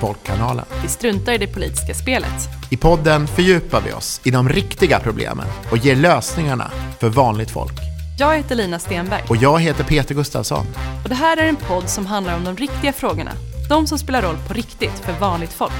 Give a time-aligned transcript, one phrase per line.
[0.00, 0.64] Folkkanalen.
[0.82, 2.48] Vi struntar i det politiska spelet.
[2.70, 7.72] I podden fördjupar vi oss i de riktiga problemen och ger lösningarna för vanligt folk.
[8.18, 10.66] Jag heter Lina Stenberg Och jag heter Peter Gustafsson.
[11.02, 13.30] och det här är en podd som handlar om de riktiga frågorna.
[13.68, 15.72] De som spelar roll på riktigt för vanligt folk.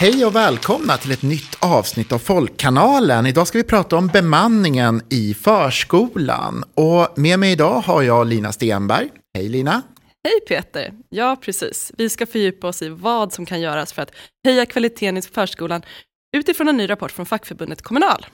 [0.00, 3.26] Hej och välkomna till ett nytt avsnitt av Folkkanalen.
[3.26, 6.64] Idag ska vi prata om bemanningen i förskolan.
[6.74, 9.08] Och med mig idag har jag Lina Stenberg.
[9.34, 9.82] Hej Lina.
[10.24, 10.92] Hej Peter!
[11.08, 11.92] Ja, precis.
[11.98, 14.10] Vi ska fördjupa oss i vad som kan göras för att
[14.46, 15.82] höja kvaliteten i förskolan
[16.36, 18.26] utifrån en ny rapport från fackförbundet Kommunal.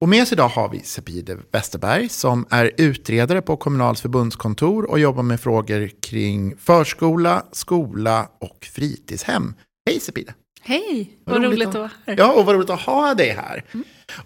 [0.00, 4.98] Och med oss idag har vi Sepide Westerberg som är utredare på Kommunals förbundskontor och
[4.98, 9.54] jobbar med frågor kring förskola, skola och fritidshem.
[9.86, 10.34] Hej Sepide!
[10.62, 11.18] Hej!
[11.24, 12.14] Vad roligt att vara här.
[12.18, 13.64] Ja, och vad roligt att ha dig här.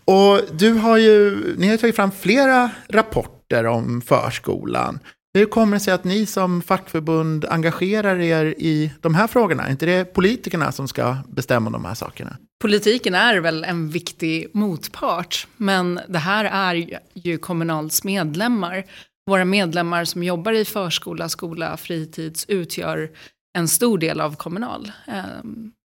[0.05, 4.99] Och du har ju, ni har tagit fram flera rapporter om förskolan.
[5.35, 9.67] Hur kommer det sig att ni som fackförbund engagerar er i de här frågorna?
[9.67, 12.37] Är inte det politikerna som ska bestämma de här sakerna?
[12.63, 18.85] Politiken är väl en viktig motpart, men det här är ju- Kommunals medlemmar.
[19.31, 23.11] Våra medlemmar som jobbar i förskola, skola, fritids utgör
[23.59, 25.23] en stor del av Kommunal, eh,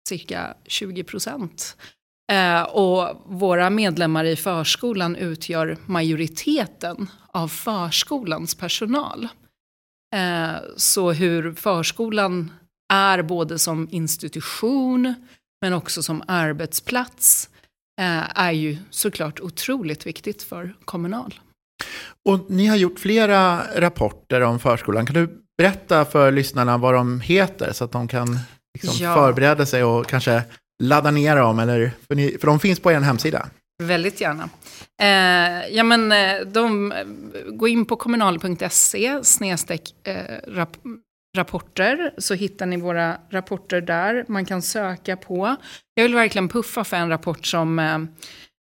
[0.07, 1.77] cirka 20 procent.
[2.31, 9.27] Eh, och våra medlemmar i förskolan utgör majoriteten av förskolans personal.
[10.15, 12.51] Eh, så hur förskolan
[12.93, 15.13] är både som institution
[15.61, 17.49] men också som arbetsplats
[18.01, 21.39] eh, är ju såklart otroligt viktigt för Kommunal.
[22.29, 25.05] Och ni har gjort flera rapporter om förskolan.
[25.05, 28.39] Kan du berätta för lyssnarna vad de heter så att de kan
[28.83, 29.15] liksom Ja.
[29.15, 30.43] förbereda sig och kanske
[30.83, 31.59] ladda ner dem?
[31.59, 33.47] Eller, för, ni, för de finns på er hemsida.
[33.83, 34.49] Väldigt gärna.
[35.01, 37.05] Eh, ja, men, eh, de, eh,
[37.51, 40.77] gå in på kommunal.se snedstreck eh, rap,
[41.37, 44.25] rapporter så hittar ni våra rapporter där.
[44.27, 45.55] Man kan söka på.
[45.93, 47.97] Jag vill verkligen puffa för en rapport som eh,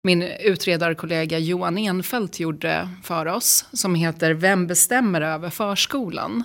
[0.03, 6.43] min utredarkollega Johan Enfeldt gjorde för oss som heter Vem bestämmer över förskolan?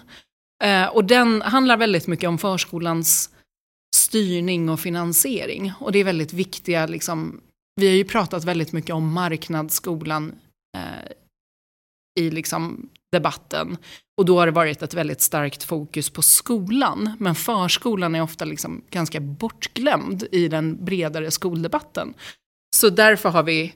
[0.65, 3.31] Eh, och den handlar väldigt mycket om förskolans
[3.95, 5.73] styrning och finansiering.
[5.81, 7.41] Och det är väldigt viktiga liksom,
[7.81, 10.35] vi har ju pratat väldigt mycket om marknadsskolan
[10.77, 11.13] eh,
[12.21, 13.77] i liksom debatten.
[14.17, 17.17] Och då har det varit ett väldigt starkt fokus på skolan.
[17.19, 22.15] Men förskolan är ofta liksom ganska bortglömd i den bredare skoldebatten.
[22.77, 23.75] Så därför har vi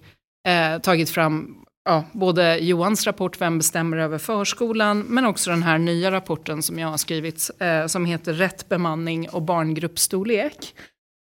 [0.49, 5.79] eh, tagit fram ja, både Johans rapport Vem bestämmer över förskolan men också den här
[5.79, 10.75] nya rapporten som jag har skrivit eh, som heter Rätt bemanning och barngruppsstorlek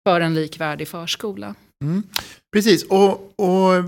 [0.08, 1.56] för en likvärdig förskola.
[2.54, 3.84] Precis, och, och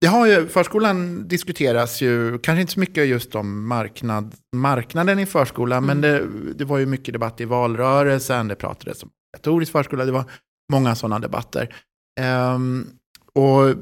[0.00, 5.26] det har ju, förskolan diskuteras ju, kanske inte så mycket just om marknad, marknaden i
[5.26, 10.04] förskolan, men det, det var ju mycket debatt i valrörelsen, det pratades om obligatorisk förskola,
[10.04, 10.24] det var
[10.72, 11.74] många sådana debatter.
[12.20, 12.86] Ehm,
[13.34, 13.74] och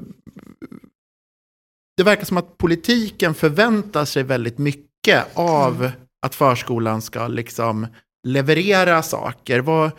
[1.97, 5.91] det verkar som att politiken förväntar sig väldigt mycket av
[6.27, 7.87] att förskolan ska liksom
[8.29, 9.61] leverera saker.
[9.61, 9.91] Vad,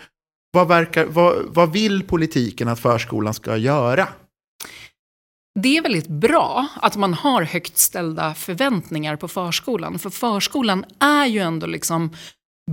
[0.53, 4.07] vad, verkar, vad, vad vill politiken att förskolan ska göra?
[5.59, 9.99] Det är väldigt bra att man har högt ställda förväntningar på förskolan.
[9.99, 12.15] För förskolan är ju ändå liksom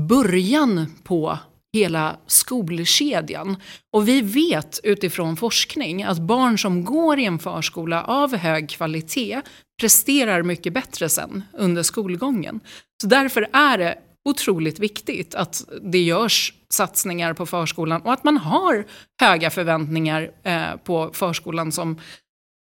[0.09, 1.39] början på
[1.73, 3.57] hela skolkedjan.
[3.93, 9.43] Och vi vet utifrån forskning att barn som går i en förskola av hög kvalitet
[9.81, 12.61] presterar mycket bättre sen under skolgången.
[13.03, 18.37] Så därför är det otroligt viktigt att det görs satsningar på förskolan och att man
[18.37, 18.85] har
[19.21, 22.01] höga förväntningar eh, på förskolan som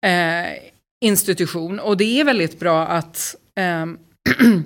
[0.07, 0.53] eh,
[1.01, 1.79] institution.
[1.79, 3.99] Och det är väldigt bra att, ehm,
[4.41, 4.61] eh,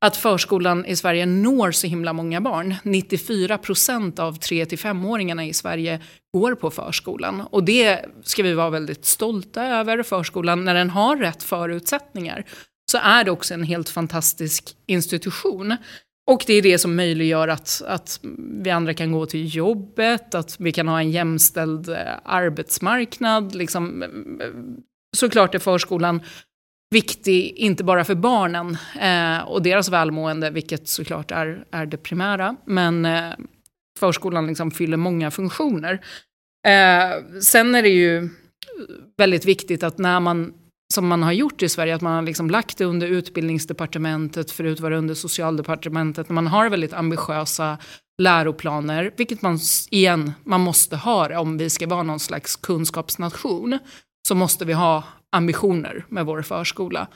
[0.00, 2.74] att förskolan i Sverige når så himla många barn.
[2.82, 6.00] 94 procent av 3-5-åringarna i Sverige
[6.32, 7.40] går på förskolan.
[7.40, 10.02] Och det ska vi vara väldigt stolta över.
[10.02, 12.44] Förskolan, när den har rätt förutsättningar,
[12.90, 15.76] så är det också en helt fantastisk institution.
[16.26, 18.20] Och det är det som möjliggör att, att
[18.62, 23.54] vi andra kan gå till jobbet, att vi kan ha en jämställd eh, arbetsmarknad.
[23.54, 24.08] Liksom, eh,
[24.46, 24.52] eh,
[25.16, 26.20] såklart är förskolan
[26.90, 32.56] viktig, inte bara för barnen eh, och deras välmående, vilket såklart är, är det primära,
[32.64, 33.32] men eh,
[33.98, 35.92] förskolan liksom fyller många funktioner.
[36.66, 38.28] Eh, sen är det ju
[39.16, 40.52] väldigt viktigt att när man
[40.94, 44.80] som man har gjort i Sverige, att man har liksom lagt det under utbildningsdepartementet, förut
[44.80, 47.78] var det under socialdepartementet, när man har väldigt ambitiösa
[48.22, 49.58] läroplaner, vilket man
[49.90, 53.78] igen, man måste ha det om vi ska vara någon slags kunskapsnation,
[54.28, 55.04] så måste vi ha
[55.36, 57.08] ambitioner med vår förskola.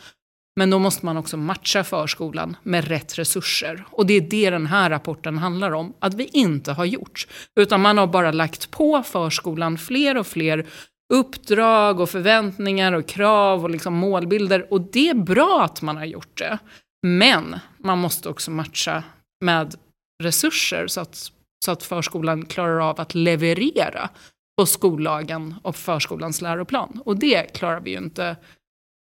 [0.56, 3.84] Men då måste man också matcha förskolan med rätt resurser.
[3.90, 7.26] Och det är det den här rapporten handlar om, att vi inte har gjort.
[7.60, 10.66] Utan man har bara lagt på förskolan fler och fler
[11.14, 14.72] uppdrag och förväntningar och krav och liksom målbilder.
[14.72, 16.58] Och det är bra att man har gjort det.
[17.06, 19.02] Men man måste också matcha
[19.44, 19.74] med
[20.22, 21.30] resurser så att,
[21.64, 24.10] så att förskolan klarar av att leverera
[24.56, 27.02] på skollagen och förskolans läroplan.
[27.04, 28.36] Och det klarar vi ju inte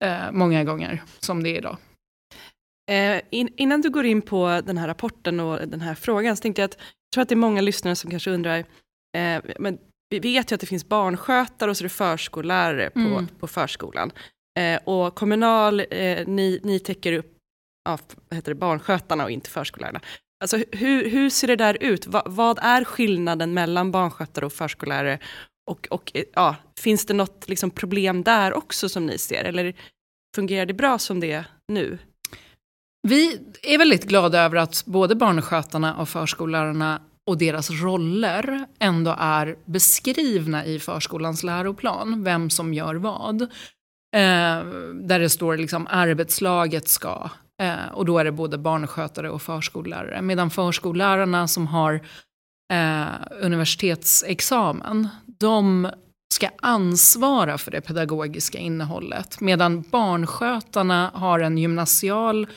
[0.04, 1.78] eh, många gånger som det är idag.
[2.92, 6.42] Eh, in, innan du går in på den här rapporten och den här frågan så
[6.42, 8.58] tänkte jag att jag tror att det är många lyssnare som kanske undrar,
[9.18, 9.78] eh, men
[10.10, 13.28] vi vet ju att det finns barnskötare och så är det förskollärare på, mm.
[13.28, 14.12] på förskolan.
[14.60, 17.40] Eh, och Kommunal, eh, ni, ni täcker upp
[17.90, 17.98] ja,
[18.32, 20.02] heter det, barnskötarna och inte förskollärarna.
[20.42, 22.08] Alltså, hur, hur ser det där ut?
[22.08, 25.20] Va, vad är skillnaden mellan barnskötare och förskollärare?
[25.72, 29.44] Och, och eh, ja, finns det något liksom, problem där också som ni ser?
[29.44, 29.76] Eller
[30.36, 31.98] fungerar det bra som det är nu?
[33.08, 39.58] Vi är väldigt glada över att både barnskötarna och förskollärarna och deras roller ändå är
[39.66, 43.42] beskrivna i förskolans läroplan, vem som gör vad.
[43.42, 44.64] Eh,
[44.94, 50.22] där det står liksom arbetslaget ska, eh, och då är det både barnskötare och förskollärare.
[50.22, 51.94] Medan förskollärarna som har
[52.74, 53.06] eh,
[53.42, 55.90] universitetsexamen, de
[56.34, 59.42] ska ansvara för det pedagogiska innehållet.
[59.42, 62.48] Medan barnskötarna har en gymnasial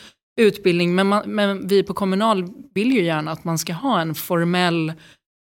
[0.41, 0.95] utbildning.
[0.95, 4.93] Men, man, men, vi på Kommunal vill ju gärna att man ska ha en formell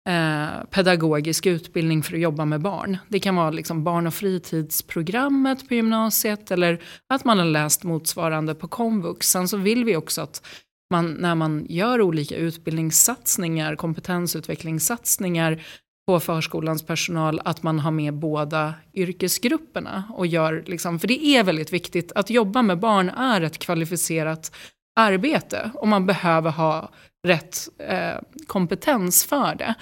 [0.08, 2.98] eh, pedagogisk utbildning för att jobba med barn.
[3.08, 8.54] Det kan vara liksom barn och fritidsprogrammet på gymnasiet eller att man har läst motsvarande
[8.54, 9.30] på komvux.
[9.30, 10.46] Sen så vill vi också att
[10.90, 15.62] man, när man gör olika utbildningssatsningar, kompetensutvecklingssatsningar
[16.06, 20.04] på förskolans personal att man har med båda yrkesgrupperna.
[20.14, 22.12] Och gör, liksom, för det är väldigt viktigt.
[22.12, 24.56] Att jobba med barn är ett kvalificerat
[24.96, 26.90] arbete och man behöver ha
[27.24, 29.74] rätt eh, kompetens för det.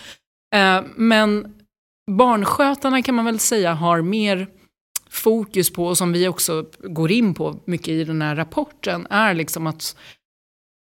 [0.55, 1.55] Eh, men
[2.11, 4.49] barnskötarna kan man väl säga har mer
[5.11, 9.35] fokus på, och som vi också går in på mycket i den här rapporten, är
[9.35, 9.97] liksom att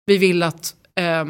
[0.06, 1.24] vi vill att eh,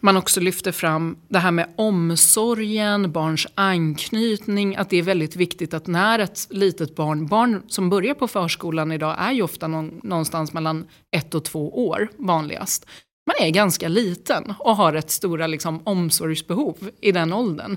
[0.00, 5.74] man också lyfter fram det här med omsorgen, barns anknytning, att det är väldigt viktigt
[5.74, 10.52] att när ett litet barn, barn som börjar på förskolan idag är ju ofta någonstans
[10.52, 10.86] mellan
[11.16, 12.86] ett och två år vanligast.
[13.26, 17.76] Man är ganska liten och har rätt stora liksom, omsorgsbehov i den åldern.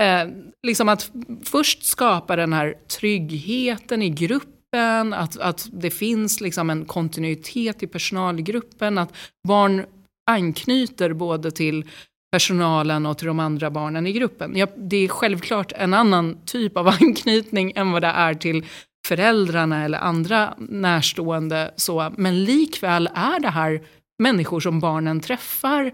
[0.00, 0.28] Eh,
[0.66, 1.10] liksom att
[1.44, 7.86] först skapa den här tryggheten i gruppen, att, att det finns liksom en kontinuitet i
[7.86, 9.16] personalgruppen, att
[9.48, 9.84] barn
[10.30, 11.84] anknyter både till
[12.32, 14.56] personalen och till de andra barnen i gruppen.
[14.56, 18.66] Ja, det är självklart en annan typ av anknytning än vad det är till
[19.06, 21.74] föräldrarna eller andra närstående.
[21.76, 23.82] Så, men likväl är det här
[24.20, 25.92] människor som barnen träffar.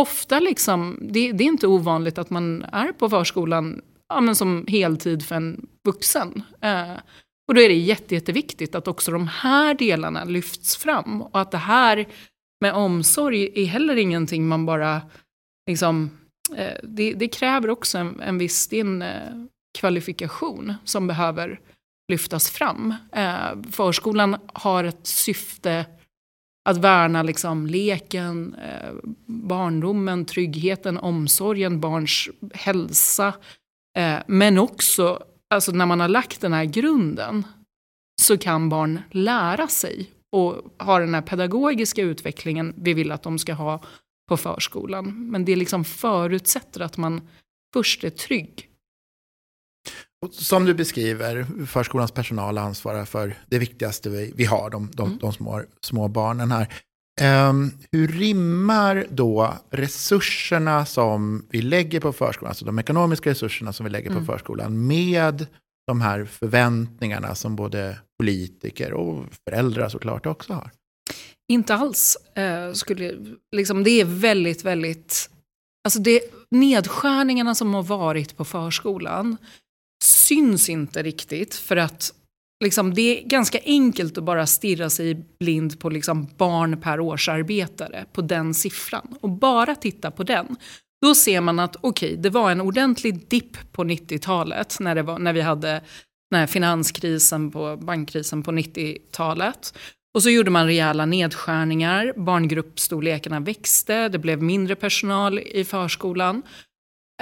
[0.00, 4.66] Ofta liksom, det, det är inte ovanligt att man är på förskolan ja, men som
[4.68, 6.42] heltid för en vuxen.
[6.60, 6.92] Eh,
[7.48, 11.22] och då är det jätte, jätteviktigt att också de här delarna lyfts fram.
[11.22, 12.06] Och att det här
[12.60, 15.02] med omsorg är heller ingenting man bara
[15.66, 16.10] liksom,
[16.56, 19.32] eh, det, det, kräver också en, en viss din, eh,
[19.78, 21.60] kvalifikation som behöver
[22.08, 22.94] lyftas fram.
[23.12, 25.86] Eh, förskolan har ett syfte
[26.68, 28.92] att värna liksom leken, eh,
[29.26, 33.34] barndomen, tryggheten, omsorgen, barns hälsa.
[33.98, 37.46] Eh, men också, alltså när man har lagt den här grunden,
[38.22, 43.38] så kan barn lära sig och ha den här pedagogiska utvecklingen vi vill att de
[43.38, 43.80] ska ha
[44.28, 45.30] på förskolan.
[45.30, 47.28] Men det liksom förutsätter att man
[47.74, 48.68] först är trygg.
[50.32, 55.18] Som du beskriver, förskolans personal ansvarar för det viktigaste vi, vi har, de, de, mm.
[55.18, 56.68] de små, små barnen här.
[57.48, 63.84] Um, hur rimmar då resurserna som vi lägger på förskolan, alltså de ekonomiska resurserna som
[63.84, 64.26] vi lägger mm.
[64.26, 65.46] på förskolan, med
[65.86, 70.70] de här förväntningarna som både politiker och föräldrar såklart också har?
[71.48, 72.16] Inte alls.
[72.34, 73.14] Eh, skulle,
[73.56, 75.30] liksom, det är väldigt, väldigt...
[75.84, 79.36] Alltså det, nedskärningarna som har varit på förskolan
[80.24, 82.12] syns inte riktigt för att
[82.64, 88.04] liksom, det är ganska enkelt att bara stirra sig blind på liksom, barn per årsarbetare,
[88.12, 89.14] på den siffran.
[89.20, 90.56] Och bara titta på den.
[91.02, 95.32] Då ser man att okej, okay, det var en ordentlig dipp på 90-talet när, när
[95.32, 95.80] vi hade
[96.30, 99.78] den finanskrisen, på, bankkrisen på 90-talet.
[100.14, 106.42] Och så gjorde man rejäla nedskärningar, barngruppstorlekarna växte, det blev mindre personal i förskolan.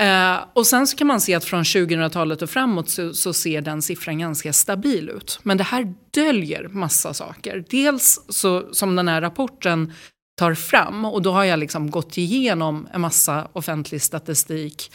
[0.01, 3.61] Eh, och sen så kan man se att från 2000-talet och framåt så, så, ser
[3.61, 5.41] den siffran ganska stabil ut.
[5.43, 7.65] Men det här döljer massa saker.
[7.71, 9.93] Dels så, som den här rapporten
[10.39, 14.93] tar fram, och då har jag liksom gått igenom en massa offentlig statistik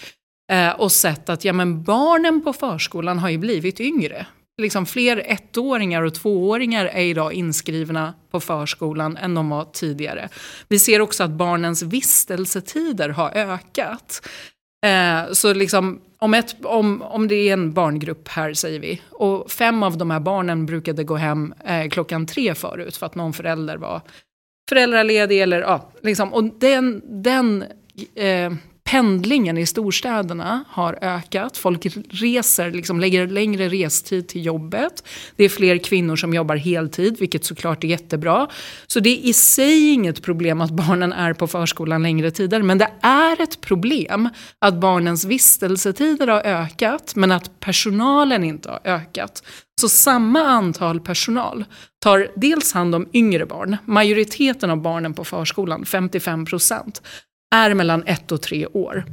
[0.51, 4.25] eh, och sett att ja, men barnen på förskolan har ju blivit yngre.
[4.61, 10.29] Liksom fler ettåringar och tvååringar är idag inskrivna på förskolan än de var tidigare.
[10.67, 14.21] Vi ser också att barnens vistelsetider har ökat.
[14.86, 19.51] Eh, så liksom, om, ett, om, om det är en barngrupp här, säger vi, och
[19.51, 23.34] fem av de här barnen brukade gå hem eh, klockan tre förut för att någon
[23.34, 24.01] förälder var
[24.69, 27.63] föräldraledig eller ja, liksom, och den, den
[28.15, 28.53] eh,
[28.88, 31.58] pendlingen i storstäderna har ökat.
[31.58, 35.03] Folk reser, liksom lägger längre restid till jobbet.
[35.36, 38.48] Det är fler kvinnor som jobbar heltid, vilket såklart är jättebra.
[38.88, 42.62] Så det är i sig inget problem att barnen är på förskolan längre tider.
[42.62, 44.29] Men det är ett problem
[44.60, 49.44] att barnens vistelsetider har ökat, men att personalen inte har ökat.
[49.82, 51.65] Så samma antal personal
[52.03, 57.01] tar dels hand om yngre barn, majoriteten av barnen på förskolan, 55 procent,
[57.55, 59.05] är mellan ett och tre år.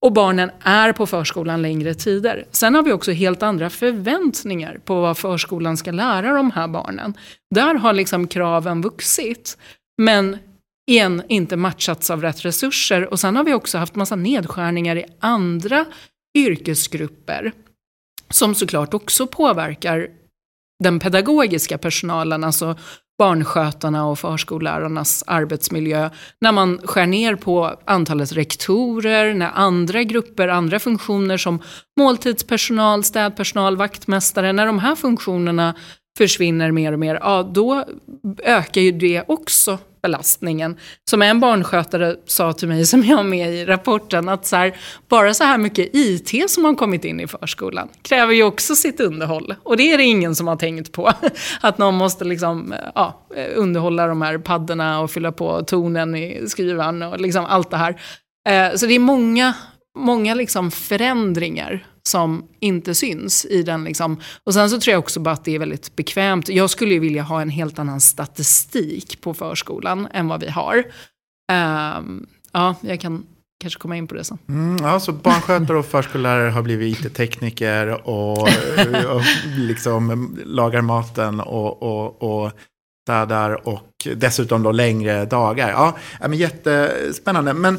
[0.00, 2.46] Och barnen är på förskolan längre tider.
[2.50, 7.14] Sen har vi också helt andra förväntningar på vad förskolan ska lära de här barnen.
[7.54, 9.58] Där har liksom kraven vuxit.
[10.02, 10.38] Men
[10.90, 13.06] igen, inte matchats av rätt resurser.
[13.12, 15.84] Och sen har vi också haft massa nedskärningar i andra
[16.38, 17.52] yrkesgrupper.
[18.30, 20.08] Som såklart också påverkar
[20.84, 22.76] den pedagogiska personalen, alltså
[23.18, 26.10] barnskötarna och förskollärarnas arbetsmiljö.
[26.40, 31.62] När man skär ner på antalet rektorer, när andra grupper, andra funktioner som
[31.98, 35.74] måltidspersonal, städpersonal, vaktmästare, när de här funktionerna
[36.18, 37.84] försvinner mer och mer, ja då
[38.44, 40.76] ökar ju det också belastningen.
[41.10, 44.76] Som en barnskötare sa till mig, som jag har med i rapporten, att så här,
[45.08, 49.00] bara så här mycket IT som har kommit in i förskolan kräver ju också sitt
[49.00, 49.54] underhåll.
[49.62, 51.12] Och det är det ingen som har tänkt på.
[51.60, 56.44] Att någon måste liksom, ja, eh, underhålla de här paddorna och fylla på tonen i
[56.48, 58.00] skrivaren och liksom allt det här.
[58.48, 59.54] Eh, så det är många,
[59.98, 63.84] många liksom förändringar som inte syns i den.
[63.84, 64.20] Liksom.
[64.44, 66.48] Och sen så tror jag också bara att det är väldigt bekvämt.
[66.48, 70.76] Jag skulle ju vilja ha en helt annan statistik på förskolan än vad vi har.
[71.98, 73.26] Um, ja, jag kan
[73.60, 74.38] kanske komma in på det sen.
[74.48, 78.38] Mm, ja, så barnskötare och förskollärare har blivit IT-tekniker och,
[79.08, 79.22] och
[79.56, 82.52] liksom lagar maten och, och, och
[83.08, 85.70] städar och dessutom då längre dagar.
[85.70, 87.54] Ja, men jättespännande.
[87.54, 87.78] Men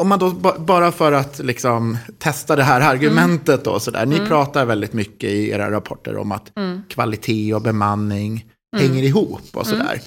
[0.00, 4.06] om man då bara för att liksom testa det här argumentet då sådär.
[4.06, 4.28] Ni mm.
[4.28, 6.82] pratar väldigt mycket i era rapporter om att mm.
[6.88, 8.46] kvalitet och bemanning
[8.76, 8.88] mm.
[8.88, 10.02] hänger ihop och sådär.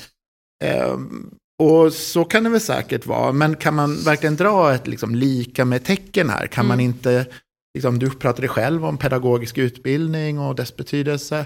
[0.63, 0.97] Eh,
[1.63, 3.31] och så kan det väl säkert vara.
[3.31, 6.47] Men kan man verkligen dra ett liksom, lika med tecken här?
[6.47, 6.85] Kan man mm.
[6.85, 7.25] inte,
[7.73, 11.45] liksom, du pratade själv om pedagogisk utbildning och dess betydelse.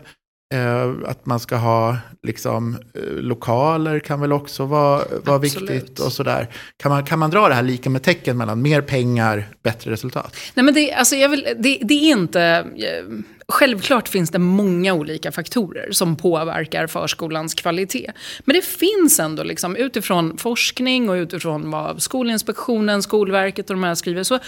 [0.54, 6.14] Eh, att man ska ha liksom, eh, lokaler kan väl också vara, vara viktigt och
[6.14, 6.48] sådär.
[6.78, 10.36] Kan man, kan man dra det här lika med tecken mellan mer pengar, bättre resultat?
[10.54, 12.42] Nej men det, alltså jag vill, det, det är inte...
[12.42, 13.06] Eh,
[13.48, 18.12] självklart finns det många olika faktorer som påverkar förskolans kvalitet.
[18.46, 23.96] Men det finns ändå, liksom, utifrån forskning och utifrån vad Skolinspektionen, Skolverket och de här
[23.96, 24.40] skriver, så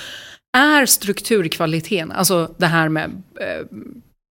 [0.57, 3.65] är strukturkvaliteten, alltså det här med eh,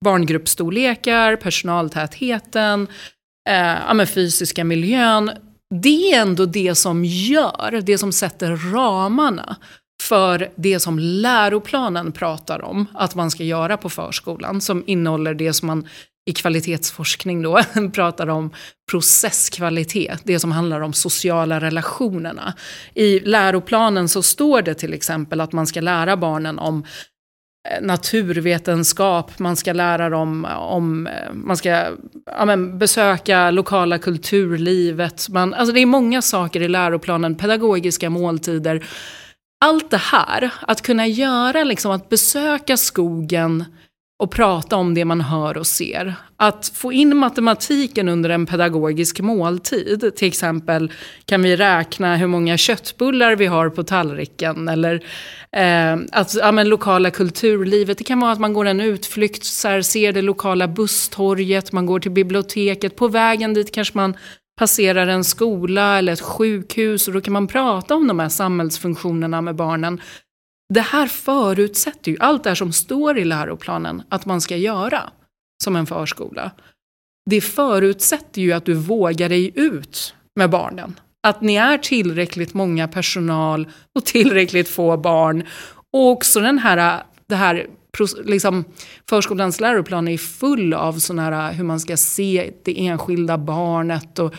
[0.03, 2.87] barngruppsstorlekar, personaltätheten,
[3.49, 5.31] eh, ja, fysiska miljön.
[5.83, 9.57] Det är ändå det som gör, det som sätter ramarna
[10.03, 14.61] för det som läroplanen pratar om att man ska göra på förskolan.
[14.61, 15.89] Som innehåller det som man
[16.27, 17.61] i kvalitetsforskning då
[17.95, 18.51] pratar om
[18.91, 22.55] processkvalitet, det som handlar om sociala relationerna.
[22.95, 26.85] I läroplanen så står det till exempel att man ska lära barnen om
[27.81, 31.69] naturvetenskap, man ska lära dem om, man ska
[32.27, 35.29] ja, men, besöka lokala kulturlivet.
[35.29, 38.85] Man, alltså det är många saker i läroplanen, pedagogiska måltider.
[39.65, 43.65] Allt det här, att kunna göra, liksom, att besöka skogen
[44.23, 46.15] och prata om det man hör och ser.
[46.37, 50.93] Att få in matematiken under en pedagogisk måltid, till exempel
[51.25, 54.95] kan vi räkna hur många köttbullar vi har på tallriken, eller
[55.57, 59.69] eh, att, ja, men, lokala kulturlivet, det kan vara att man går en utflykt, så
[59.69, 64.17] här, ser det lokala busstorget, man går till biblioteket, på vägen dit kanske man
[64.59, 69.41] passerar en skola eller ett sjukhus och då kan man prata om de här samhällsfunktionerna
[69.41, 70.01] med barnen
[70.73, 75.11] det här förutsätter ju allt det här som står i läroplanen att man ska göra
[75.65, 76.51] som en förskola.
[77.31, 81.01] Det förutsätter ju att du vågar dig ut med barnen.
[81.27, 85.47] Att ni är tillräckligt många personal och tillräckligt få barn.
[85.93, 87.67] Och också den här, det här
[88.25, 88.65] liksom,
[89.09, 94.19] förskolans läroplan är full av sådana här hur man ska se det enskilda barnet.
[94.19, 94.35] Och,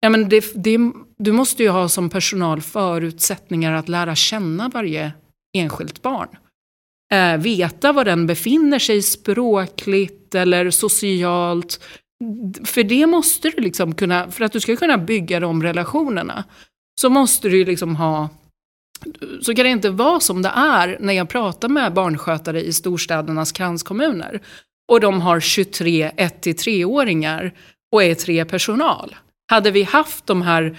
[0.00, 0.78] ja, men det, det,
[1.18, 5.12] du måste ju ha som personal förutsättningar att lära känna varje
[5.52, 6.28] enskilt barn.
[7.12, 11.80] Eh, veta var den befinner sig språkligt eller socialt.
[12.64, 16.44] För det måste du liksom kunna, för att du ska kunna bygga de relationerna,
[17.00, 18.28] så måste du liksom ha
[19.40, 23.52] så kan det inte vara som det är när jag pratar med barnskötare i storstädernas
[23.52, 24.40] kranskommuner.
[24.92, 27.52] Och de har 23 1-3-åringar
[27.92, 29.16] och är tre personal.
[29.50, 30.78] Hade vi haft de här,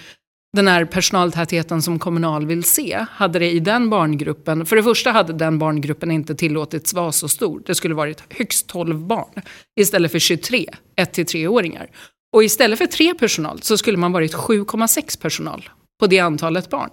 [0.58, 5.12] den här personaltätheten som Kommunal vill se, hade det i den barngruppen, för det första
[5.12, 7.62] hade den barngruppen inte tillåtits vara så stor.
[7.66, 9.42] Det skulle varit högst 12 barn
[9.80, 10.66] istället för 23
[10.98, 11.90] 1-3-åringar.
[12.34, 16.90] Och istället för tre personal så skulle man varit 7,6 personal på det antalet barn.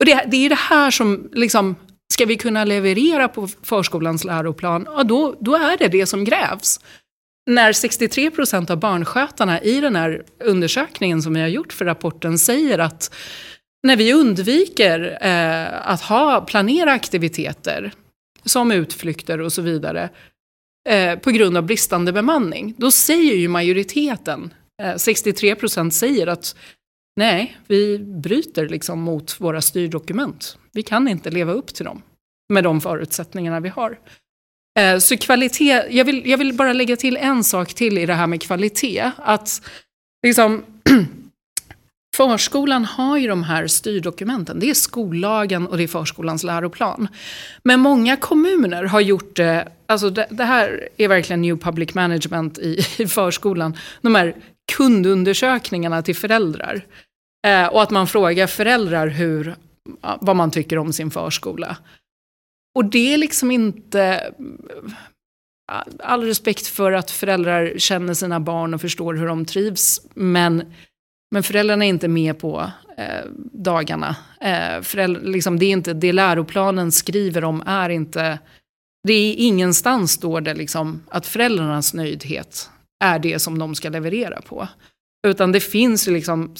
[0.00, 1.76] Och det, det är det här som, liksom,
[2.12, 6.80] ska vi kunna leverera på förskolans läroplan, ja då, då är det det som krävs.
[7.46, 12.38] När 63 procent av barnskötarna i den här undersökningen som vi har gjort för rapporten
[12.38, 13.14] säger att
[13.82, 17.92] när vi undviker eh, att ha, planera aktiviteter
[18.44, 20.10] som utflykter och så vidare
[20.88, 26.56] eh, på grund av bristande bemanning, då säger ju majoriteten, eh, 63 procent säger att
[27.16, 30.58] Nej, vi bryter liksom mot våra styrdokument.
[30.72, 32.02] Vi kan inte leva upp till dem
[32.52, 33.98] med de förutsättningarna vi har.
[34.78, 38.14] Eh, så kvalitet, jag vill, jag vill bara lägga till en sak till i det
[38.14, 39.10] här med kvalitet.
[39.16, 39.62] Att
[40.26, 40.64] liksom,
[42.16, 44.60] Förskolan har ju de här styrdokumenten.
[44.60, 47.08] Det är skollagen och det är förskolans läroplan.
[47.64, 52.58] Men många kommuner har gjort det, alltså det, det här är verkligen new public management
[52.58, 53.76] i, i förskolan.
[54.00, 54.34] De här
[54.72, 56.84] kundundersökningarna till föräldrar.
[57.46, 59.54] Eh, och att man frågar föräldrar hur,
[60.20, 61.76] vad man tycker om sin förskola.
[62.74, 64.32] Och det är liksom inte...
[65.98, 70.00] All respekt för att föräldrar känner sina barn och förstår hur de trivs.
[70.14, 70.72] Men,
[71.30, 74.16] men föräldrarna är inte med på eh, dagarna.
[74.40, 78.38] Eh, föräldrar, liksom, det, är inte, det läroplanen skriver om är inte...
[79.08, 82.70] Det är ingenstans står det liksom att föräldrarnas nöjdhet
[83.04, 84.68] är det som de ska leverera på.
[85.26, 86.54] Utan det finns liksom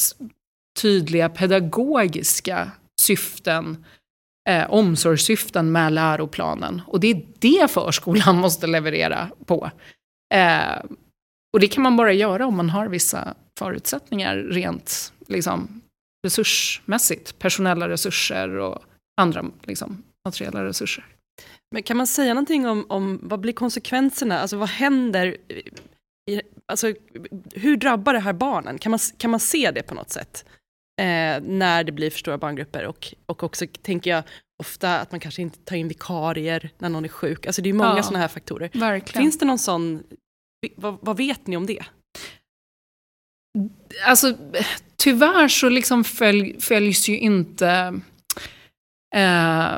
[0.81, 2.71] tydliga pedagogiska
[3.01, 3.85] syften,
[4.49, 6.83] eh, omsorgssyften med läroplanen.
[6.87, 9.71] Och det är det förskolan måste leverera på.
[10.35, 10.83] Eh,
[11.53, 15.81] och det kan man bara göra om man har vissa förutsättningar rent liksom,
[16.27, 17.39] resursmässigt.
[17.39, 18.79] Personella resurser och
[19.21, 21.05] andra liksom, materiella resurser.
[21.75, 24.41] Men kan man säga någonting om, om vad blir konsekvenserna?
[24.41, 25.37] Alltså vad händer?
[26.31, 26.95] I, alltså,
[27.55, 28.79] hur drabbar det här barnen?
[28.79, 30.45] Kan man, kan man se det på något sätt?
[31.01, 32.87] Eh, när det blir för stora barngrupper.
[32.87, 34.23] Och, och också tänker jag
[34.59, 37.47] ofta att man kanske inte tar in vikarier när någon är sjuk.
[37.47, 38.71] Alltså det är många ja, sådana här faktorer.
[38.73, 39.23] Verkligen.
[39.23, 40.03] Finns det någon sån,
[40.77, 41.85] vad, vad, vet ni om det?
[44.05, 44.37] Alltså
[44.97, 48.01] tyvärr så liksom följ, följs ju inte
[49.15, 49.73] eh,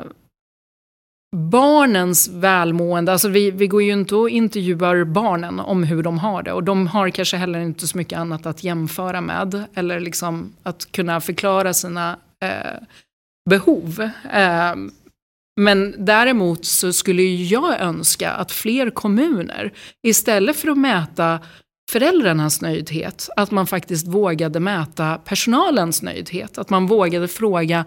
[1.35, 6.43] barnens välmående, alltså vi, vi går ju inte och intervjuar barnen om hur de har
[6.43, 6.53] det.
[6.53, 9.63] Och de har kanske heller inte så mycket annat att jämföra med.
[9.73, 12.81] Eller liksom att kunna förklara sina eh,
[13.49, 14.09] behov.
[14.33, 14.75] Eh,
[15.61, 19.73] men däremot så skulle jag önska att fler kommuner,
[20.07, 21.39] istället för att mäta
[21.91, 26.57] föräldrarnas nöjdhet, att man faktiskt vågade mäta personalens nöjdhet.
[26.57, 27.85] Att man vågade fråga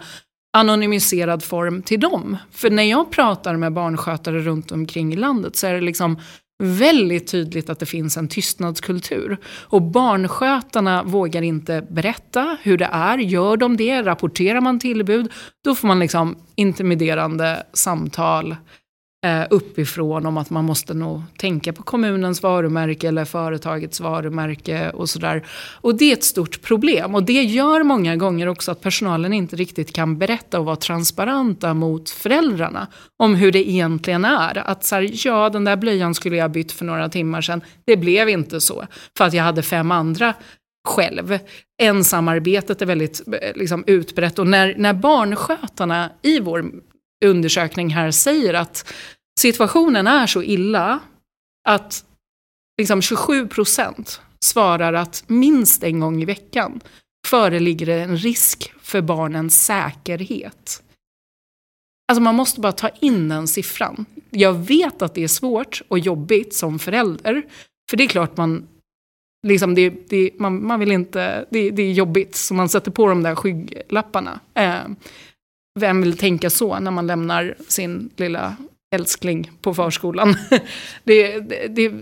[0.53, 2.37] anonymiserad form till dem.
[2.51, 6.19] För när jag pratar med barnskötare runt omkring i landet så är det liksom
[6.63, 9.37] väldigt tydligt att det finns en tystnadskultur.
[9.45, 13.17] Och barnskötarna vågar inte berätta hur det är.
[13.17, 15.31] Gör de det, rapporterar man tillbud,
[15.63, 18.55] då får man liksom intimiderande samtal
[19.25, 25.09] eh, uppifrån om att man måste nog tänka på kommunens varumärke eller företagets varumärke och
[25.09, 25.45] sådär.
[25.81, 29.55] Och det är ett stort problem och det gör många gånger också att personalen inte
[29.55, 34.57] riktigt kan berätta och vara transparenta mot föräldrarna om hur det egentligen är.
[34.57, 37.97] Att så här, ja den där blöjan skulle jag bytt för några timmar sedan, det
[37.97, 38.85] blev inte så
[39.17, 40.33] för att jag hade fem andra
[40.87, 41.39] själv.
[41.81, 46.65] Ensamarbetet är väldigt eh, liksom, utbrett och när, när barnskötarna i vår
[47.25, 48.93] undersökning här säger att
[49.39, 50.99] situationen är så illa
[51.69, 52.05] att
[52.77, 56.79] liksom 27 procent svarar att minst en gång i veckan
[57.27, 60.83] föreligger det en risk för barnens säkerhet.
[62.07, 64.05] Alltså man måste bara ta in den siffran.
[64.29, 67.45] Jag vet att det är svårt och jobbigt som förälder.
[67.89, 68.67] För det är klart man
[69.47, 73.07] liksom det, det, man, man vill inte, det, det är jobbigt, så man sätter på
[73.07, 74.39] de där skygglapparna.
[74.53, 74.81] Eh,
[75.79, 78.55] vem vill tänka så när man lämnar sin lilla
[78.95, 80.35] älskling på förskolan?
[81.03, 81.93] det, det, det,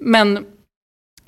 [0.00, 0.46] men,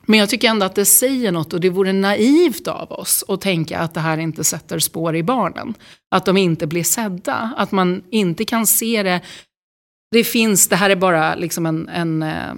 [0.07, 3.41] men jag tycker ändå att det säger något och det vore naivt av oss att
[3.41, 5.75] tänka att det här inte sätter spår i barnen.
[6.11, 9.21] Att de inte blir sedda, att man inte kan se det.
[10.11, 12.51] Det finns, det här är bara liksom en, en eh,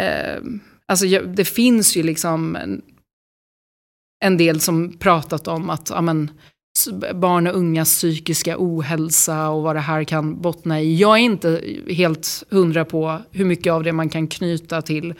[0.00, 0.42] eh,
[0.86, 2.82] alltså det finns ju liksom en,
[4.24, 6.30] en del som pratat om att ja, men,
[7.14, 10.96] barn och ungas psykiska ohälsa och vad det här kan bottna i.
[10.96, 15.14] Jag är inte helt hundra på hur mycket av det man kan knyta till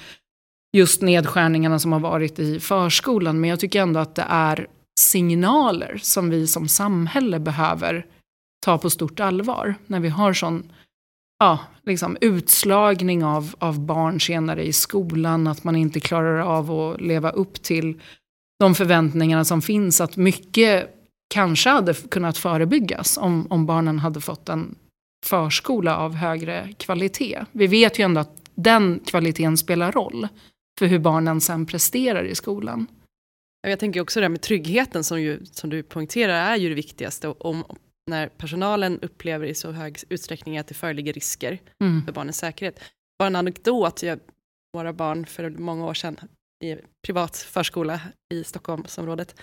[0.76, 3.40] just nedskärningarna som har varit i förskolan.
[3.40, 4.66] Men jag tycker ändå att det är
[5.00, 8.06] signaler som vi som samhälle behöver
[8.64, 9.74] ta på stort allvar.
[9.86, 10.72] När vi har sån
[11.38, 17.00] ja, liksom utslagning av, av barn senare i skolan, att man inte klarar av att
[17.00, 18.00] leva upp till
[18.58, 20.00] de förväntningarna som finns.
[20.00, 20.97] Att mycket
[21.34, 24.74] kanske hade kunnat förebyggas om, om barnen hade fått en
[25.26, 27.44] förskola av högre kvalitet.
[27.52, 30.28] Vi vet ju ändå att den kvaliteten spelar roll
[30.78, 32.86] för hur barnen sen presterar i skolan.
[33.66, 36.74] Jag tänker också det här med tryggheten som, ju, som du poängterar är ju det
[36.74, 37.28] viktigaste.
[37.28, 37.64] Om,
[38.10, 42.04] när personalen upplever i så hög utsträckning att det föreligger risker mm.
[42.04, 42.80] för barnens säkerhet.
[43.18, 44.18] Bara en anekdot, jag,
[44.72, 46.16] våra barn för många år sedan
[46.64, 48.00] i privat förskola
[48.34, 49.34] i Stockholmsområdet,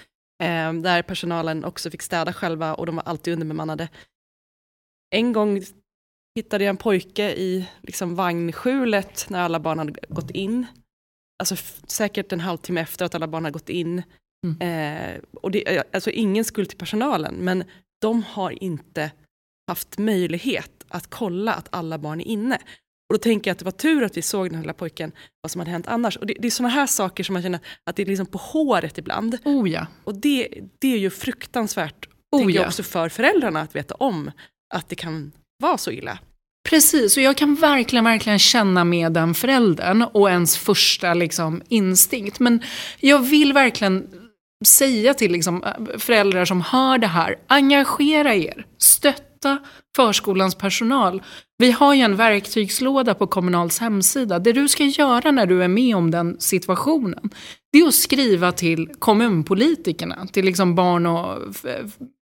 [0.43, 3.89] eh, där personalen också fick städa själva och de var alltid underbemannade.
[5.15, 5.61] En gång
[6.35, 10.65] hittade jag en pojke i liksom, vagnskjulet när alla barn hade gått in.
[11.39, 11.55] Alltså
[11.87, 14.03] säkert en halvtimme efter att alla barn hade gått in.
[14.45, 14.61] Mm.
[14.61, 17.63] Eh, och det, alltså ingen skuld till personalen, men
[18.01, 19.11] de har inte
[19.67, 22.59] haft möjlighet att kolla att alla barn är inne.
[23.09, 25.11] Och då tänker jag att det var tur att vi såg den här lilla pojken,
[25.41, 26.17] vad som hade hänt annars.
[26.17, 28.37] Och det, det är sådana här saker som man känner att det är liksom på
[28.37, 29.37] håret ibland.
[29.45, 29.87] Oh ja.
[30.03, 32.61] Och det, det är ju fruktansvärt, oh tänker ja.
[32.61, 34.31] jag också för föräldrarna att veta om
[34.73, 35.31] att det kan
[35.63, 36.19] vara så illa.
[36.69, 42.39] Precis, och jag kan verkligen, verkligen känna med den föräldern och ens första liksom, instinkt.
[42.39, 42.61] Men
[42.99, 44.07] jag vill verkligen
[44.65, 45.63] säga till liksom,
[45.97, 49.57] föräldrar som hör det här, engagera er, stötta
[49.95, 51.23] förskolans personal.
[51.57, 54.39] Vi har ju en verktygslåda på Kommunals hemsida.
[54.39, 57.29] Det du ska göra när du är med om den situationen,
[57.71, 61.37] det är att skriva till kommunpolitikerna, till liksom barn och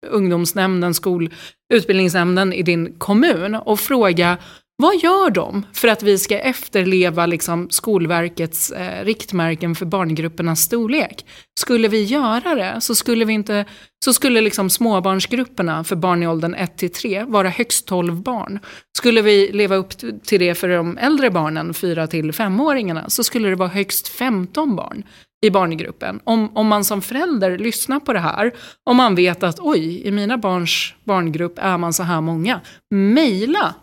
[0.07, 1.31] ungdomsnämnden, skol,
[1.75, 4.38] utbildningsnämnden i din kommun och fråga
[4.83, 11.27] vad gör de för att vi ska efterleva liksom Skolverkets eh, riktmärken för barngruppernas storlek?
[11.61, 13.64] Skulle vi göra det så skulle, vi inte,
[14.05, 18.59] så skulle liksom småbarnsgrupperna för barn i åldern 1 3 vara högst 12 barn.
[18.97, 19.92] Skulle vi leva upp
[20.25, 25.05] till det för de äldre barnen, 4 5-åringarna, så skulle det vara högst 15 barn
[25.47, 26.21] i barngruppen.
[26.25, 28.53] Om, om man som förälder lyssnar på det här,
[28.85, 33.75] om man vet att oj, i mina barns barngrupp är man så här många, mejla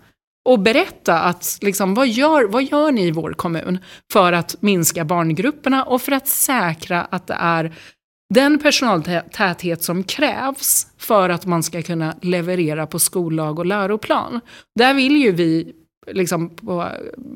[0.50, 3.80] och berätta att liksom, vad, gör, vad gör ni i vår kommun
[4.12, 7.76] för att minska barngrupperna och för att säkra att det är
[8.34, 14.40] den personaltäthet som krävs för att man ska kunna leverera på skollag och läroplan.
[14.80, 15.74] Där vill ju vi,
[16.12, 16.52] liksom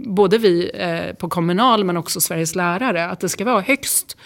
[0.05, 4.17] både vi eh, på kommunal men också Sveriges lärare, att det ska vara högst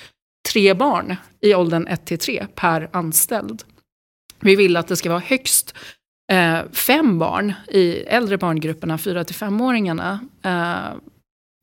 [0.54, 3.64] tre barn i åldern 1 3 per anställd.
[4.40, 5.76] Vi vill att det ska vara högst
[6.32, 11.00] eh, fem barn i äldre barngrupperna, fyra till femåringarna, eh,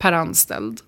[0.03, 0.81] per anställd.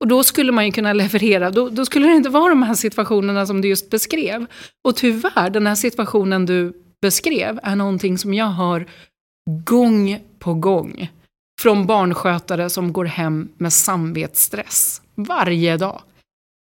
[0.00, 2.74] Och då skulle man ju kunna leverera, då, då, skulle det inte vara de här
[2.74, 4.46] situationerna som du just beskrev.
[4.88, 8.86] Och tyvärr, den här situationen du beskrev är någonting som jag har
[9.64, 11.10] gång på gång
[11.60, 16.02] från barnskötare som går hem med samvetsstress varje dag.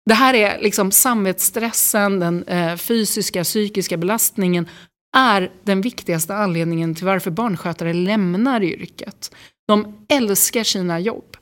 [0.06, 4.68] Det här är liksom samvetsstressen, den eh, fysiska, psykiska belastningen
[5.16, 9.36] är den viktigaste anledningen till varför barnskötare lämnar yrket.
[9.68, 11.38] De älskar sina jobb.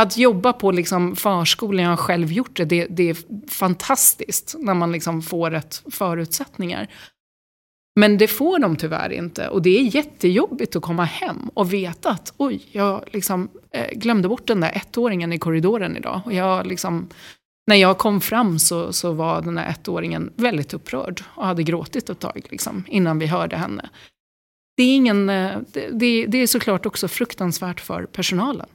[0.00, 3.16] Att jobba på liksom förskolan, jag har själv gjort det, det, det är
[3.50, 6.88] fantastiskt när man liksom får rätt förutsättningar.
[8.00, 9.48] Men det får de tyvärr inte.
[9.48, 14.28] Och det är jättejobbigt att komma hem och veta att oj, jag liksom, eh, glömde
[14.28, 16.20] bort den där ettåringen i korridoren idag.
[16.24, 17.08] Och jag liksom
[17.66, 22.10] när jag kom fram så, så var den här ettåringen väldigt upprörd och hade gråtit
[22.10, 23.90] ett tag liksom, innan vi hörde henne.
[24.76, 25.58] Det är, ingen, eh,
[25.92, 28.66] det, det är såklart också fruktansvärt för personalen.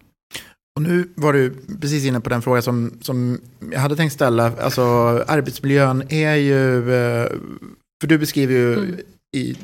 [0.75, 4.51] Och nu var du precis inne på den fråga som, som jag hade tänkt ställa.
[4.61, 4.83] Alltså
[5.27, 7.29] arbetsmiljön är ju, eh,
[8.01, 8.99] för du beskriver ju mm.
[9.37, 9.57] i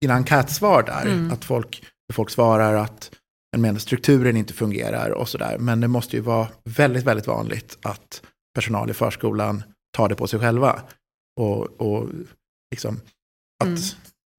[0.00, 1.32] dina enkätsvar där, mm.
[1.32, 3.10] att folk, folk svarar att
[3.56, 5.56] men strukturen inte fungerar och sådär.
[5.58, 8.22] Men det måste ju vara väldigt, väldigt vanligt att
[8.58, 9.62] personal i förskolan
[9.96, 10.82] tar det på sig själva.
[11.40, 12.08] Och, och
[12.74, 13.00] liksom
[13.64, 13.80] att Mm.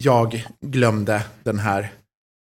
[0.03, 1.82] jag glömde den här,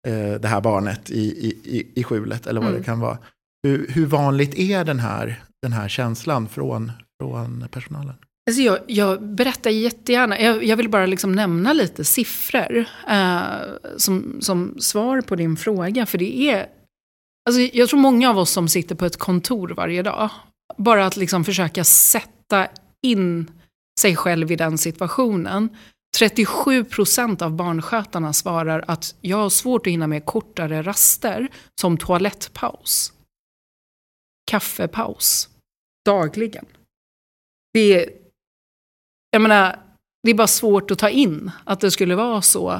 [0.08, 1.20] eh, det här barnet i,
[1.64, 2.80] i, i, skjulet eller vad Mm.
[2.80, 3.18] det kan vara.
[3.62, 8.14] Hur, hur vanligt är den här, den här känslan från, från personalen?
[8.50, 10.40] Alltså jag, jag berättar jättegärna.
[10.40, 13.42] Jag, jag vill bara liksom nämna lite siffror eh,
[13.96, 16.06] som, som svar på din fråga.
[16.06, 16.66] För det är...
[17.48, 20.30] Alltså jag tror många av oss som sitter på ett kontor varje dag,
[20.76, 22.68] bara att liksom försöka sätta
[23.02, 23.50] in
[24.00, 25.76] sig själv i den situationen.
[26.18, 31.48] 37 procent av barnskötarna svarar att jag har svårt att hinna med kortare raster
[31.80, 33.12] som toalettpaus,
[34.50, 35.48] kaffepaus,
[36.04, 36.66] dagligen.
[37.72, 38.10] Det är,
[39.30, 39.78] jag menar,
[40.22, 42.70] det är bara svårt att ta in att det skulle vara så.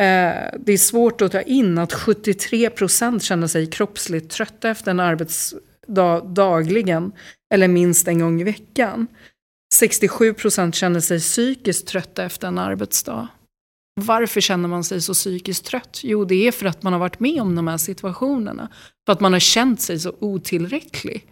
[0.00, 4.90] Eh, det är svårt att ta in att 73 procent känner sig kroppsligt trötta efter
[4.90, 5.54] en arbets
[5.94, 7.12] dag, dagligen
[7.54, 9.06] eller minst en gång i veckan.
[9.74, 13.28] 67 procent känner sig psykiskt trötta efter en arbetsdag.
[14.00, 16.00] Varför känner man sig så psykiskt trött?
[16.02, 18.68] Jo, det är för att man har varit med om de här situationerna.
[19.06, 21.26] För att man har känt sig så otillräcklig.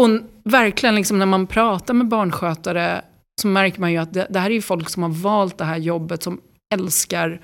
[0.00, 0.08] Och
[0.44, 3.04] verkligen, liksom, när man pratar med barnskötare
[3.40, 5.64] så märker man ju att det, det här är ju folk som har valt det
[5.64, 6.40] här jobbet, som
[6.74, 7.40] älskar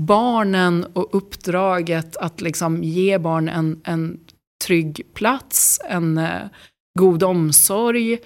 [0.00, 4.20] barnen och uppdraget att liksom ge barn en, en
[4.60, 6.42] trygg plats, en eh,
[6.98, 8.18] god omsorg,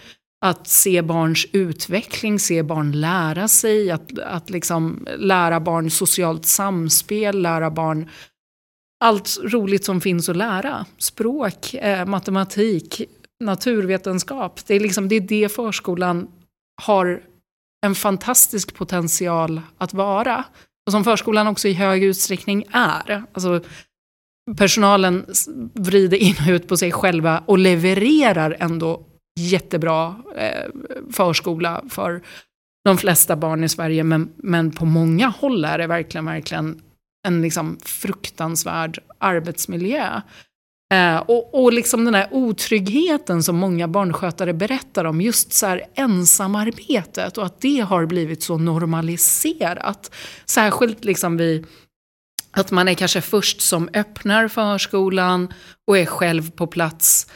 [0.44, 7.42] att se barns utveckling, se barn lära sig, att, att liksom lära barn socialt samspel,
[7.42, 8.10] lära barn
[9.04, 10.86] allt roligt som finns att lära.
[10.98, 13.02] Språk, eh, matematik,
[13.44, 14.66] naturvetenskap.
[14.66, 16.28] Det är, liksom, det är det förskolan
[16.82, 17.22] har
[17.86, 20.44] en fantastisk potential att vara.
[20.86, 23.24] Och som förskolan också i hög utsträckning är.
[23.32, 23.60] Alltså,
[24.56, 25.26] personalen
[25.74, 29.06] vrider in och ut på sig själva och levererar ändå
[29.40, 30.70] jättebra eh,
[31.12, 32.22] förskola för
[32.84, 34.04] de flesta barn i Sverige.
[34.04, 36.80] Men, men på många håll är det verkligen, verkligen
[37.26, 40.20] en liksom fruktansvärd arbetsmiljö.
[40.94, 45.82] Eh, och, och liksom den här otryggheten som många barnskötare berättar om, just så här
[45.94, 50.14] ensamarbetet och att det har blivit så normaliserat.
[50.44, 51.66] Särskilt liksom vid
[52.54, 55.52] att man är kanske först som öppnar förskolan
[55.86, 57.26] och är själv på plats.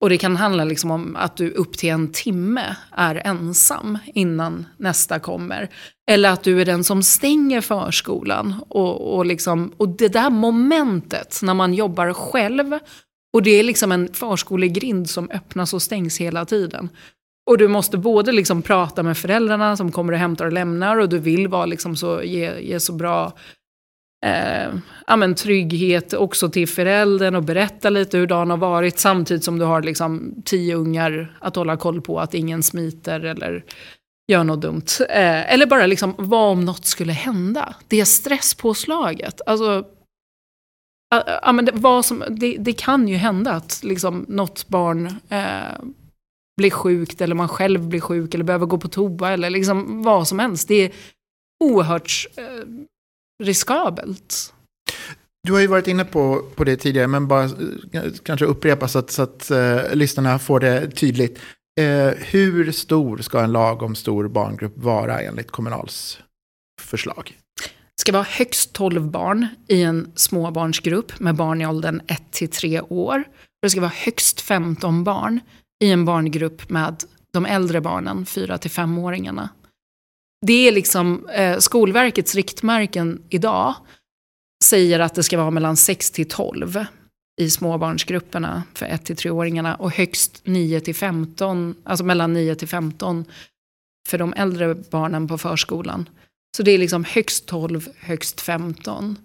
[0.00, 4.66] Och det kan handla liksom om att du upp till en timme är ensam innan
[4.76, 5.68] nästa kommer.
[6.10, 8.64] Eller att du är den som stänger förskolan.
[8.68, 12.78] Och, och, liksom, och det där momentet när man jobbar själv
[13.34, 16.88] och det är liksom en förskolegrind som öppnas och stängs hela tiden.
[17.50, 21.08] Och du måste både liksom prata med föräldrarna som kommer och hämtar och lämnar och
[21.08, 23.32] du vill vara liksom så, ge, ge så bra
[24.24, 24.74] eh,
[25.06, 29.58] ja, men trygghet också till föräldern och berätta lite hur dagen har varit samtidigt som
[29.58, 33.64] du har liksom tio ungar att hålla koll på att ingen smiter eller
[34.32, 34.86] gör något dumt.
[35.08, 37.74] Eh, eller bara liksom vad om något skulle hända?
[37.88, 39.40] Det stresspåslaget.
[39.46, 39.84] Alltså,
[41.10, 45.06] ja, ja, men det, vad som, det, det kan ju hända att liksom något barn
[45.28, 45.84] eh,
[46.56, 50.28] blir sjukt eller man själv blir sjuk eller behöver gå på toa eller liksom vad
[50.28, 50.68] som helst.
[50.68, 50.92] Det är
[51.64, 52.68] oerhört eh,
[53.42, 54.54] riskabelt.
[55.42, 58.98] Du har ju varit inne på, på det tidigare, men bara eh, kanske upprepa så
[58.98, 61.38] att, så att eh, lyssnarna får det tydligt.
[61.80, 66.18] Eh, hur stor ska en lagom stor barngrupp vara enligt Kommunals
[66.80, 67.38] förslag?
[67.96, 72.48] Det ska vara högst 12 barn i en småbarnsgrupp med barn i åldern 1 till
[72.48, 73.24] 3 år.
[73.62, 75.40] Det ska vara högst 15 barn
[75.84, 79.48] i en barngrupp med de äldre barnen, 4 till 5-åringarna.
[80.46, 83.74] Det är liksom eh, Skolverkets riktmärken idag
[84.64, 86.84] säger att det ska vara mellan 6 till 12
[87.40, 92.68] i småbarnsgrupperna för 1 till 3-åringarna och högst 9 till 15, alltså mellan 9 till
[92.68, 93.24] 15
[94.08, 96.08] för de äldre barnen på förskolan.
[96.56, 99.18] Så det är liksom högst 12, högst 15.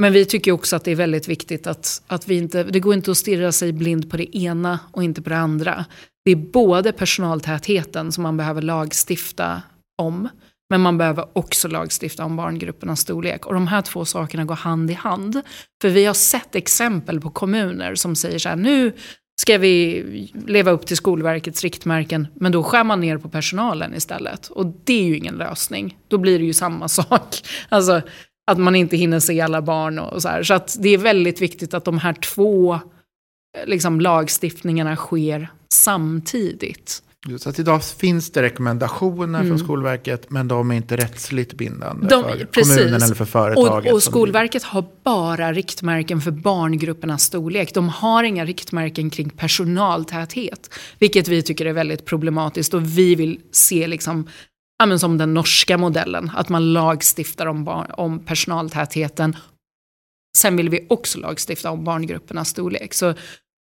[0.00, 2.94] Men vi tycker också att det är väldigt viktigt att, att vi inte, det går
[2.94, 5.84] inte att stirra sig blind på det ena och inte på det andra.
[6.24, 9.62] Det är både personaltätheten som man behöver lagstifta
[10.02, 10.28] om,
[10.72, 13.46] men man behöver också lagstifta om barngruppernas storlek.
[13.46, 15.42] Och de här två sakerna går hand i hand.
[15.82, 18.92] För vi har sett exempel på kommuner som säger så här, nu
[19.40, 24.46] ska vi leva upp till Skolverkets riktmärken, men då skär man ner på personalen istället.
[24.46, 25.98] Och det är ju ingen lösning.
[26.08, 27.36] Då blir det ju samma sak.
[27.68, 28.02] Alltså
[28.50, 30.42] att man inte hinner se alla barn och så här.
[30.42, 32.80] Så att det är väldigt viktigt att de här två eh,
[33.66, 37.02] liksom, lagstiftningarna sker samtidigt.
[37.38, 39.48] Så att idag finns det rekommendationer Mm.
[39.50, 42.76] från Skolverket, men de är inte rättsligt bindande De- för precis.
[42.76, 43.90] kommunen eller för företaget.
[43.90, 47.74] Och, och Skolverket har bara riktmärken för barngruppernas storlek.
[47.74, 50.70] De har inga riktmärken kring personaltäthet.
[50.98, 54.28] Vilket vi tycker är väldigt problematiskt och vi vill se liksom,
[54.78, 56.30] ja, som den norska modellen.
[56.36, 59.36] Att man lagstiftar om, om personaltätheten.
[60.38, 62.94] Sen vill vi också lagstifta om barngruppernas storlek.
[62.94, 63.14] Så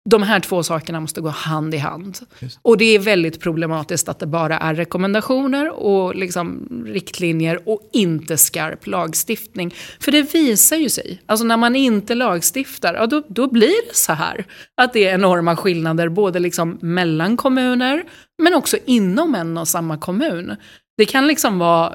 [0.09, 2.19] de här två sakerna måste gå hand i hand.
[2.39, 2.59] Just.
[2.63, 8.37] Och det är väldigt problematiskt att det bara är rekommendationer och liksom riktlinjer och inte
[8.37, 9.75] skarp lagstiftning.
[10.01, 13.97] För det visar ju sig, alltså när man inte lagstiftar, ja, då, då blir det
[13.97, 14.45] så här.
[14.77, 18.05] Att det är enorma skillnader både liksom mellan kommuner
[18.43, 20.57] men också inom en och samma kommun.
[20.97, 21.95] Det kan liksom vara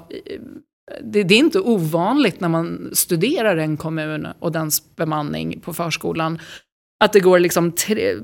[1.04, 6.40] det, det är inte ovanligt när man studerar en kommun och dens bemanning på förskolan
[7.02, 8.16] att det går liksom tre,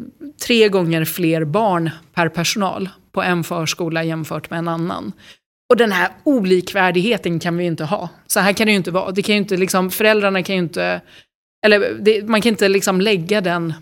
[0.47, 5.11] tre gånger fler barn per personal på en förskola jämfört med en annan.
[5.69, 8.09] Och den här olikvärdigheten kan vi ju inte ha.
[8.27, 9.11] Så här kan det ju inte vara.
[9.11, 11.01] Det kan ju inte liksom, föräldrarna kan ju inte,
[11.65, 13.73] eller det, man kan inte liksom lägga den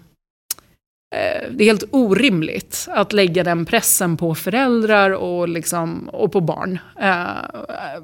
[1.15, 6.41] eh, det är helt orimligt att lägga den pressen på föräldrar och, liksom, och på
[6.41, 6.79] barn.
[6.99, 8.03] Eh,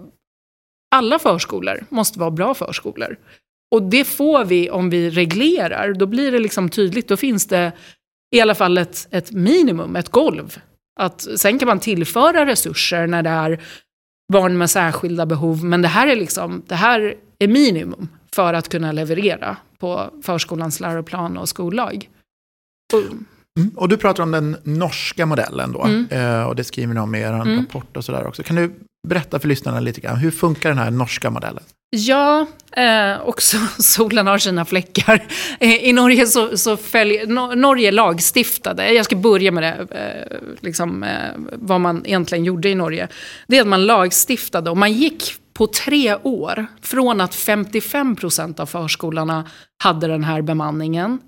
[0.96, 3.18] alla förskolor måste vara bra förskolor.
[3.76, 5.94] Och det får vi om vi reglerar.
[5.94, 7.08] Då blir det liksom tydligt.
[7.08, 7.72] Då finns det
[8.36, 10.58] i alla fall ett, ett minimum, ett golv.
[11.00, 13.62] Att, sen kan man tillföra resurser när det är
[14.34, 15.64] barn med särskilda behov.
[15.66, 20.80] Men det här är, liksom, det här är minimum för att kunna leverera på förskolans
[20.80, 22.10] läroplan och skollag.
[22.94, 23.00] Och,
[23.60, 23.72] Mm.
[23.76, 25.84] Och du pratar om den norska modellen då.
[25.84, 26.08] Mm.
[26.12, 27.60] Eh, och det skriver ni om i er Mm.
[27.60, 28.44] rapport och sådär också.
[28.44, 28.74] Kan du
[29.08, 31.64] berätta för lyssnarna lite grann, hur funkar den här norska modellen?
[31.96, 35.24] Ja, eh, också solen har sina fläckar.
[35.60, 40.38] Eh, I Norge så, så följer, no, Norge lagstiftade, jag ska börja med det, eh,
[40.60, 43.08] liksom, eh, vad man egentligen gjorde i Norge.
[43.48, 48.66] Det är att man lagstiftade och man gick på tre år från att 55% av
[48.66, 49.50] förskolorna
[49.84, 51.20] hade den här bemanningen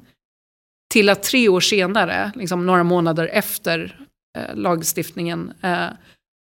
[0.93, 4.05] till att tre år senare, liksom några månader efter
[4.37, 5.87] eh, lagstiftningen, eh,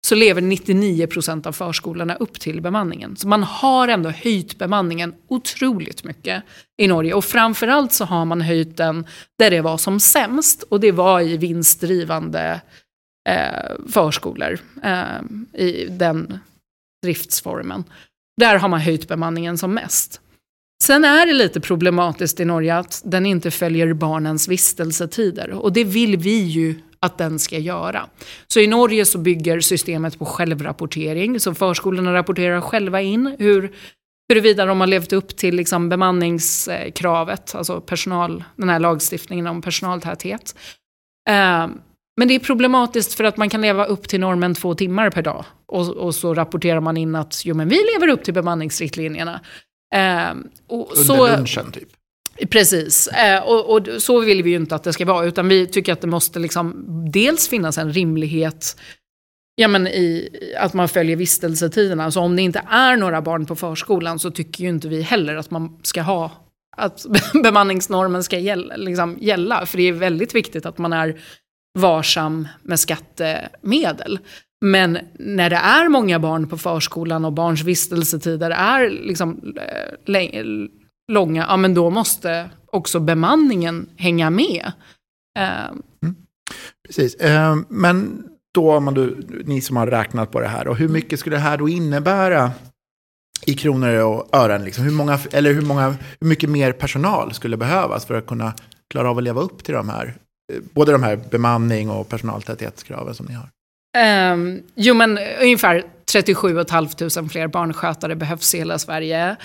[0.07, 3.17] så lever 99% av förskolorna upp till bemanningen.
[3.17, 6.43] Så man har ändå höjt bemanningen otroligt mycket
[6.83, 7.15] i Norge.
[7.15, 9.07] Och framförallt så har man höjt den
[9.39, 10.63] där det var som sämst.
[10.63, 12.61] Och det var i vinstdrivande
[13.29, 16.39] eh, förskolor eh, i den
[17.03, 17.85] driftsformen.
[18.41, 20.21] Där har man höjt bemanningen som mest.
[20.83, 25.51] Sen är det lite problematiskt i Norge att den inte följer barnens vistelsetider.
[25.51, 26.75] Och det vill vi ju
[27.07, 28.09] att den ska göra.
[28.47, 31.41] Så i Norge så bygger systemet på självrapportering.
[31.41, 33.73] Så förskolorna rapporterar själva in hur,
[34.29, 40.55] huruvida de har levt upp till liksom bemanningskravet, alltså personal, den här lagstiftningen om personaltäthet.
[41.29, 41.69] Eh,
[42.17, 45.23] men det är problematiskt för att man kan leva upp till normen två timmar per
[45.23, 45.45] dag.
[45.67, 49.41] Och, och så rapporterar man in att jo, men vi lever upp till bemanningsriktlinjerna.
[49.95, 50.31] Eh,
[50.69, 51.89] Under så, lunchen typ.
[52.51, 55.27] Precis, eh, och, och så vill vi ju inte att det ska vara.
[55.27, 58.77] Utan vi tycker att det måste liksom dels finnas en rimlighet
[59.61, 62.03] ja, men i att man följer vistelsetiderna.
[62.03, 65.03] Så alltså, om det inte är några barn på förskolan så tycker ju inte vi
[65.03, 66.31] heller att man ska ha
[66.77, 67.07] att
[67.43, 69.67] bemanningsnormen ska gälla, liksom, gälla.
[69.67, 71.21] För det är väldigt viktigt att man är
[71.79, 74.19] varsam med skattemedel.
[74.65, 79.95] Men när det är många barn på förskolan och barns vistelsetider är liksom, eh,
[81.11, 84.73] långa, ja men då måste också bemanningen hänga med.
[85.39, 85.77] Eh,
[86.87, 87.15] Precis.
[87.15, 90.89] Eh, men då, om man du, ni som har räknat på det här, och hur
[90.89, 92.51] mycket skulle det här då innebära
[93.47, 94.65] i kronor och ören?
[94.65, 94.85] Liksom?
[94.85, 98.55] Hur, många, eller hur, många, hur mycket mer personal skulle behövas för att kunna
[98.91, 100.15] klara av att leva upp till de här,
[100.53, 103.49] eh, både de här bemanning och personaltäthetskraven som ni har?
[104.33, 109.37] Um, jo men ungefär 37 500 fler barnskötare behövs i hela Sverige.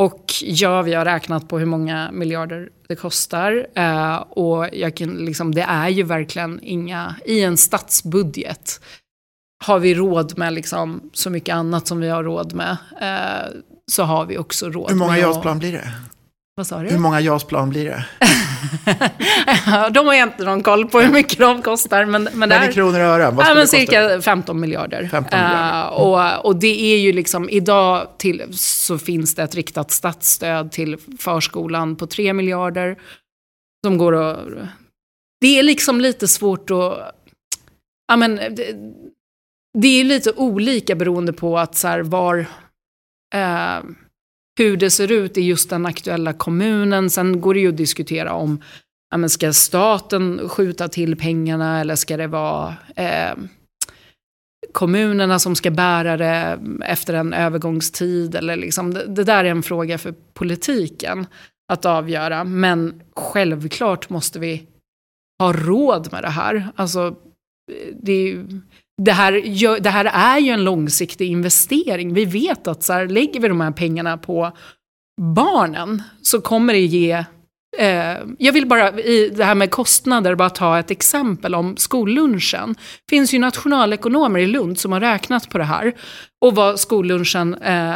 [0.00, 3.66] Och ja, vi har räknat på hur många miljarder det kostar.
[3.74, 8.80] Eh, och jag kan, liksom, det är ju verkligen inga, i en statsbudget
[9.64, 12.76] har vi råd med liksom, så mycket annat som vi har råd med.
[13.00, 13.48] Eh,
[13.92, 15.92] så har vi också råd Hur många JAS-plan blir det?
[16.56, 16.88] Vad sa du?
[16.88, 18.06] Hur många JAS-plan blir det?
[19.90, 22.04] de har jag inte någon koll på hur mycket de kostar.
[22.04, 25.08] Men, men Men i kronor och ören, vad Ja, men cirka 15 miljarder.
[25.08, 25.82] 15 miljarder.
[25.82, 30.72] Eh, och, och det är ju liksom, idag till, så finns det ett riktat statsstöd
[30.72, 32.98] till förskolan på 3 miljarder.
[33.86, 34.38] Som går att...
[35.40, 37.14] Det är liksom lite svårt att...
[38.08, 38.74] Ja, men, det,
[39.78, 42.38] det är lite olika beroende på att så här, var...
[43.34, 43.78] Eh,
[44.60, 47.10] hur det ser ut i just den aktuella kommunen.
[47.10, 48.62] Sen går det ju att diskutera om
[49.10, 53.34] ja, men ska staten skjuta till pengarna eller ska det vara eh,
[54.72, 58.34] kommunerna som ska bära det efter en övergångstid.
[58.34, 61.26] Eller liksom, det, det där är en fråga för politiken
[61.72, 62.44] att avgöra.
[62.44, 64.66] Men självklart måste vi
[65.38, 66.68] ha råd med det här.
[66.76, 67.16] Alltså,
[68.02, 68.44] det,
[69.04, 72.14] det, här, det här är ju en långsiktig investering.
[72.14, 74.52] Vi vet att så här, lägger vi de här pengarna på
[75.20, 77.24] barnen så kommer det ge
[77.78, 82.74] Eh, jag vill bara i det här med kostnader bara ta ett exempel om skollunchen.
[83.06, 85.94] Det finns ju nationalekonomer i Lund som har räknat på det här
[86.40, 87.94] och vad skollunchen eh,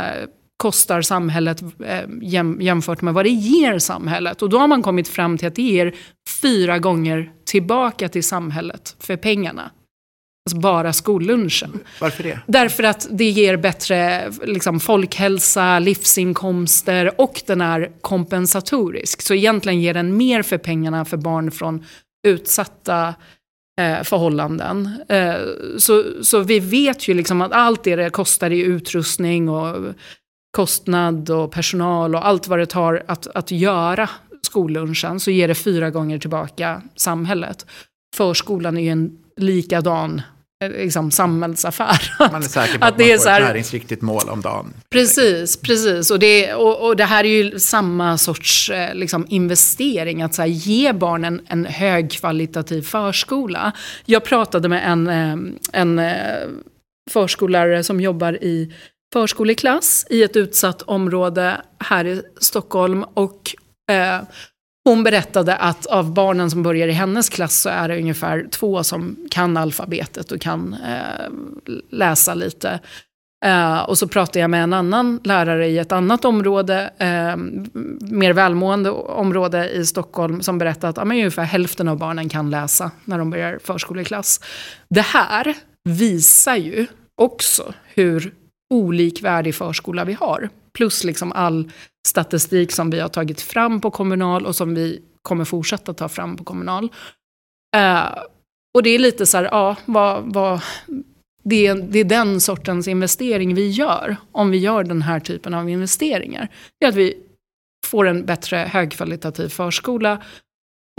[0.56, 4.42] kostar samhället eh, jäm, jämfört med vad det ger samhället.
[4.42, 5.94] Och då har man kommit fram till att det ger
[6.42, 9.70] fyra gånger tillbaka till samhället för pengarna.
[10.46, 11.80] Alltså bara skollunchen.
[12.00, 12.40] Varför det?
[12.46, 19.22] Därför att det ger bättre liksom, folkhälsa, livsinkomster och den är kompensatorisk.
[19.22, 21.84] Så egentligen ger den mer för pengarna för barn från
[22.26, 23.14] utsatta
[23.80, 25.04] eh, förhållanden.
[25.08, 25.34] Eh,
[25.78, 29.94] så, så vi vet ju liksom att allt det det kostar i utrustning och
[30.56, 34.10] kostnad och personal och allt vad det tar att, att göra
[34.42, 37.66] skollunchen så ger det fyra gånger tillbaka samhället.
[38.16, 40.22] Förskolan är ju en likadan
[40.68, 42.14] liksom, samhällsaffär.
[42.32, 44.74] Man är säker på att, att man får här, ett näringsriktigt mål om dagen.
[44.90, 46.10] Precis, precis.
[46.10, 50.42] Och det, och, och det här är ju samma sorts eh, liksom, investering, att så
[50.42, 53.72] här, ge barnen en högkvalitativ förskola.
[54.04, 56.00] Jag pratade med en, eh, en
[57.10, 58.72] förskollärare som jobbar i
[59.12, 63.04] förskoleklass i ett utsatt område här i Stockholm.
[63.14, 63.54] Och
[63.90, 64.20] eh,
[64.84, 68.84] hon berättade att av barnen som börjar i hennes klass så är det ungefär två
[68.84, 71.30] som kan alfabetet och kan eh,
[71.90, 72.80] läsa lite.
[73.44, 77.36] Eh, och så pratade jag med en annan lärare i ett annat område, eh,
[78.00, 82.50] mer välmående område i Stockholm, som berättade att ja, men ungefär hälften av barnen kan
[82.50, 84.40] läsa när de börjar förskoleklass.
[84.88, 85.54] Det här
[85.84, 86.86] visar ju
[87.22, 88.34] också hur
[88.74, 90.48] olikvärdig förskola vi har.
[90.76, 91.70] Plus liksom all
[92.08, 96.36] statistik som vi har tagit fram på kommunal och som vi kommer fortsätta ta fram
[96.36, 96.84] på kommunal.
[97.76, 98.18] Uh,
[98.74, 100.60] och det är lite så här, ja, vad, vad,
[101.44, 105.54] det, är, det är den sortens investering vi gör, om vi gör den här typen
[105.54, 106.48] av investeringar.
[106.80, 107.22] Det är att vi
[107.86, 110.22] får en bättre högkvalitativ förskola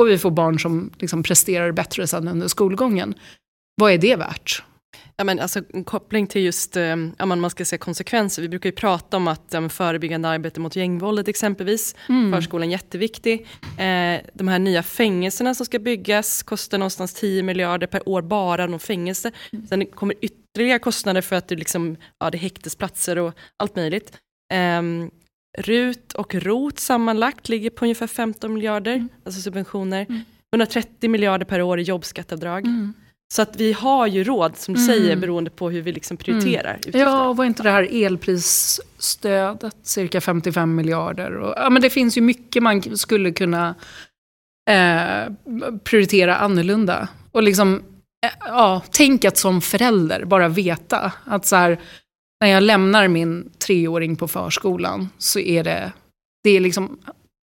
[0.01, 3.15] och vi får barn som liksom presterar bättre sen under skolgången.
[3.75, 4.63] Vad är det värt?
[5.17, 8.41] Ja, men alltså, en koppling till just eh, ja, man ska säga konsekvenser.
[8.41, 11.95] Vi brukar ju prata om att ja, förebyggande arbete mot gängvåldet exempelvis.
[12.09, 12.31] Mm.
[12.31, 13.47] Förskolan är jätteviktig.
[13.61, 18.67] Eh, de här nya fängelserna som ska byggas kostar någonstans 10 miljarder per år bara
[18.67, 19.31] någon fängelse.
[19.53, 19.67] Mm.
[19.67, 24.11] Sen kommer ytterligare kostnader för att det, liksom, ja, det är häktesplatser och allt möjligt.
[24.53, 24.81] Eh,
[25.57, 29.09] RUT och ROT sammanlagt ligger på ungefär 15 miljarder, mm.
[29.25, 30.05] alltså subventioner.
[30.53, 31.11] 130 mm.
[31.11, 32.65] miljarder per år i jobbskatteavdrag.
[32.65, 32.93] Mm.
[33.33, 34.95] Så att vi har ju råd, som du mm.
[34.95, 36.79] säger, beroende på hur vi liksom prioriterar.
[36.87, 36.99] Mm.
[37.01, 41.37] Ja, och var inte det här elprisstödet cirka 55 miljarder?
[41.37, 43.75] Och, ja, men det finns ju mycket man skulle kunna
[44.69, 45.33] eh,
[45.83, 47.07] prioritera annorlunda.
[47.31, 47.83] Och liksom,
[48.25, 51.79] eh, ja, tänk att som förälder bara veta att så här,
[52.41, 55.91] när jag lämnar min treåring på förskolan så är det,
[56.43, 56.99] det är liksom,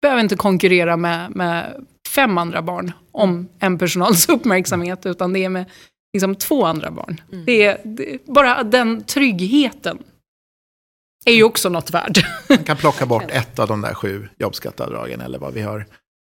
[0.02, 1.86] behöver inte konkurrera med, med
[2.18, 5.64] fem andra barn om en personals uppmärksamhet, utan det är med
[6.12, 7.20] liksom, två andra barn.
[7.32, 7.44] Mm.
[7.44, 9.98] Det, är, det, bara den tryggheten
[11.26, 12.18] är ju också något värd.
[12.48, 15.86] Man kan plocka bort ett av de där sju jobbskatteavdragen eller vad vi har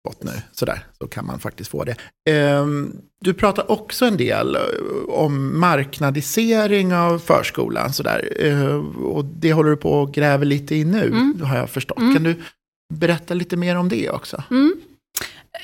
[0.09, 0.33] fått nu.
[0.53, 1.97] Sådär, så kan man faktiskt få det.
[2.31, 4.63] Ehm, du pratar också en del eh,
[5.09, 7.93] om marknadisering av förskolan.
[7.93, 8.33] Sådär.
[8.41, 11.41] Ehm, och det håller du på och gräver lite i nu, mm.
[11.41, 11.99] har jag förstått.
[11.99, 12.15] Mm.
[12.15, 12.35] Kan du
[12.95, 14.43] berätta lite mer om det också?
[14.51, 14.75] Mm.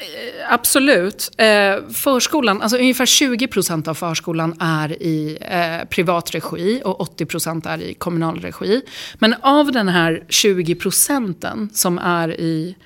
[0.01, 1.30] Eh, absolut.
[1.38, 7.26] Eh, förskolan, alltså ungefär 20 procent av förskolan är i eh, privat regi och 80
[7.26, 8.82] procent är i kommunal regi.
[9.14, 12.76] Men av den här 20 procenten som är i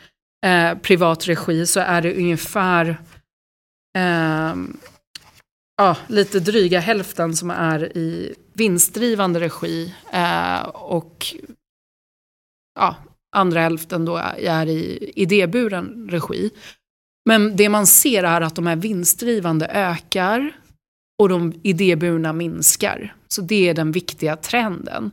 [0.46, 2.96] eh, privat regi så är det ungefär
[3.98, 4.76] ehm,
[5.76, 9.94] ja, lite dryga hälften som är i vinstdrivande regi.
[10.12, 11.26] Eh, och
[12.80, 12.96] ja,
[13.36, 16.50] andra hälften då är i idéburen regi.
[17.28, 20.52] Men det man ser är att de här vinstdrivande ökar
[21.18, 23.14] och de idéburna minskar.
[23.28, 25.10] Så det är den viktiga trenden.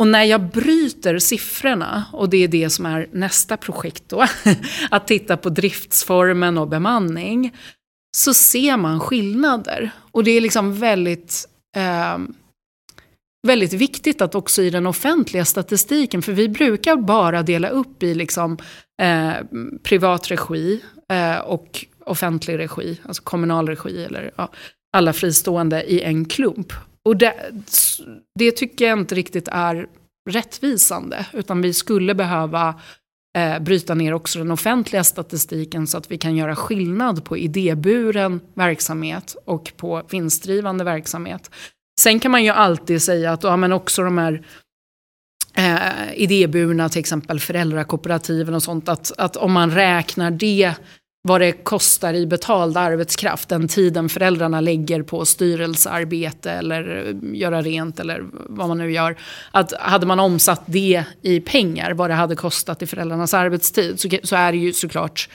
[0.00, 4.26] Och när jag bryter siffrorna, och det är det som är nästa projekt då,
[4.90, 7.56] att titta på driftsformen och bemanning,
[8.16, 9.90] så ser man skillnader.
[10.10, 12.18] Och det är liksom väldigt, eh,
[13.46, 18.14] väldigt viktigt att också i den offentliga statistiken, för vi brukar bara dela upp i
[18.14, 18.58] liksom,
[19.02, 19.34] eh,
[19.82, 20.80] privat regi
[21.10, 24.50] eh, och offentlig regi, alltså kommunal regi eller ja,
[24.92, 26.72] alla fristående i en klump.
[27.04, 27.34] och det,
[28.38, 29.86] det tycker jag inte riktigt är
[30.30, 32.80] rättvisande, utan vi skulle behöva
[33.38, 38.40] eh, bryta ner också den offentliga statistiken så att vi kan göra skillnad på idéburen
[38.54, 41.50] verksamhet och på vinstdrivande verksamhet.
[42.00, 44.42] Sen kan man ju alltid säga att ja, men också de här
[45.54, 50.74] eh, idéburna, till exempel föräldrakooperativen och sånt, att, att om man räknar det
[51.22, 57.62] vad det kostar i betald arbetskraft, den tiden föräldrarna lägger på styrelsearbete eller eh, göra
[57.62, 59.16] rent eller vad man nu gör.
[59.50, 64.08] Att hade man omsatt det i pengar, vad det hade kostat i föräldrarnas arbetstid, så,
[64.22, 65.28] så är det ju såklart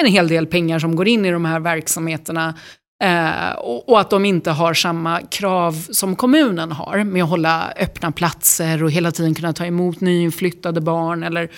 [0.00, 2.54] en hel del pengar som går in i de här verksamheterna.
[3.04, 7.72] Eh, och, och, att de inte har samma krav som kommunen har med att hålla
[7.76, 11.50] öppna platser och hela tiden kunna ta emot nyinflyttade barn eller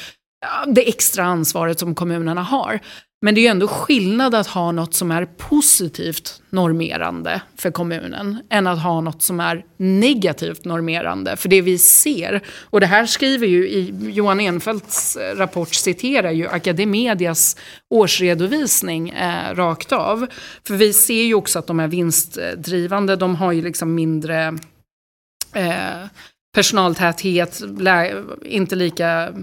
[0.66, 2.80] det extra ansvaret som kommunerna har.
[3.24, 8.38] Men det är ju ändå skillnad att ha något som är positivt normerande för kommunen
[8.50, 11.36] än att ha något som är negativt normerande.
[11.36, 16.30] För det vi ser, och det här skriver ju i Johan Enfeldts eh, rapport, citerar
[16.30, 17.56] ju Academedias
[17.90, 20.26] årsredovisning eh, rakt av.
[20.66, 24.58] För vi ser ju också att de är vinstdrivande, de har ju liksom mindre
[25.54, 26.06] eh,
[26.54, 27.62] personaltäthet,
[28.44, 29.34] inte lika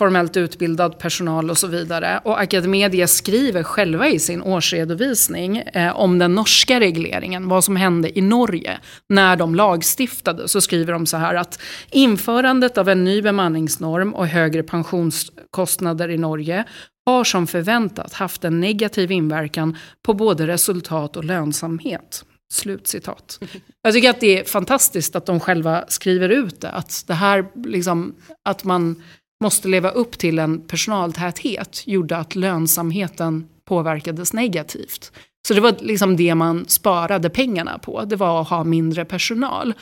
[0.00, 2.20] formellt utbildad personal och så vidare.
[2.24, 8.18] Och Academedia skriver själva i sin årsredovisning eh, om den norska regleringen, vad som hände
[8.18, 8.78] i Norge
[9.08, 10.48] när de lagstiftade.
[10.48, 16.18] Så skriver de så här att införandet av en ny bemanningsnorm och högre pensionskostnader i
[16.18, 16.64] Norge
[17.06, 22.24] har som förväntat haft en negativ inverkan på både resultat och lönsamhet.
[22.52, 23.38] Slutcitat.
[23.82, 26.70] Jag tycker att det är fantastiskt att de själva skriver ut det.
[26.70, 29.02] Att det här, liksom, att man
[29.40, 35.12] måste leva upp till en personaltäthet gjorde att lönsamheten påverkades negativt.
[35.48, 39.74] Så det var liksom det man sparade pengarna på, det var att ha mindre personal.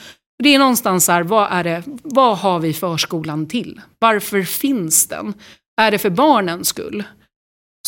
[0.42, 3.80] Det är någonstans här, vad, är det, vad har vi förskolan till?
[3.98, 5.34] Varför finns den?
[5.80, 7.04] Är det för barnens skull?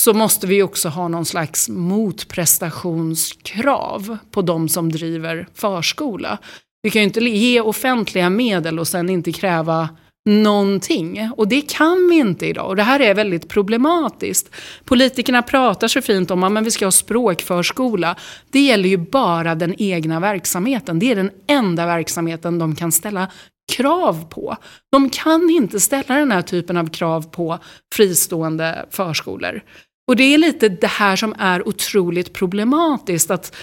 [0.00, 6.38] Så måste vi också ha någon slags motprestationskrav på de som driver förskola.
[6.82, 9.88] Vi kan ju inte ge offentliga medel och sen inte kräva
[10.28, 11.30] någonting.
[11.36, 12.66] Och det kan vi inte idag.
[12.66, 14.50] Och det här är väldigt problematiskt.
[14.84, 18.16] Politikerna pratar så fint om att vi ska ha språkförskola.
[18.50, 20.98] Det gäller ju bara den egna verksamheten.
[20.98, 23.28] Det är den enda verksamheten de kan ställa
[23.72, 24.56] krav på.
[24.92, 27.58] De kan inte ställa den här typen av krav på
[27.94, 29.62] fristående förskolor.
[30.08, 33.30] Och det är lite det här som är otroligt problematiskt.
[33.30, 33.56] Att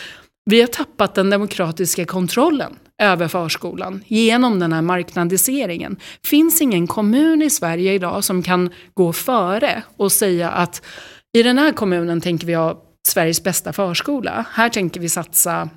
[0.45, 5.97] vi har tappat den demokratiska kontrollen över förskolan genom den här marknadiseringen.
[6.23, 10.81] finns ingen kommun i Sverige idag som kan gå före och säga att
[11.37, 14.45] i den här kommunen tänker vi ha Sveriges bästa förskola.
[14.51, 15.69] Här tänker vi satsa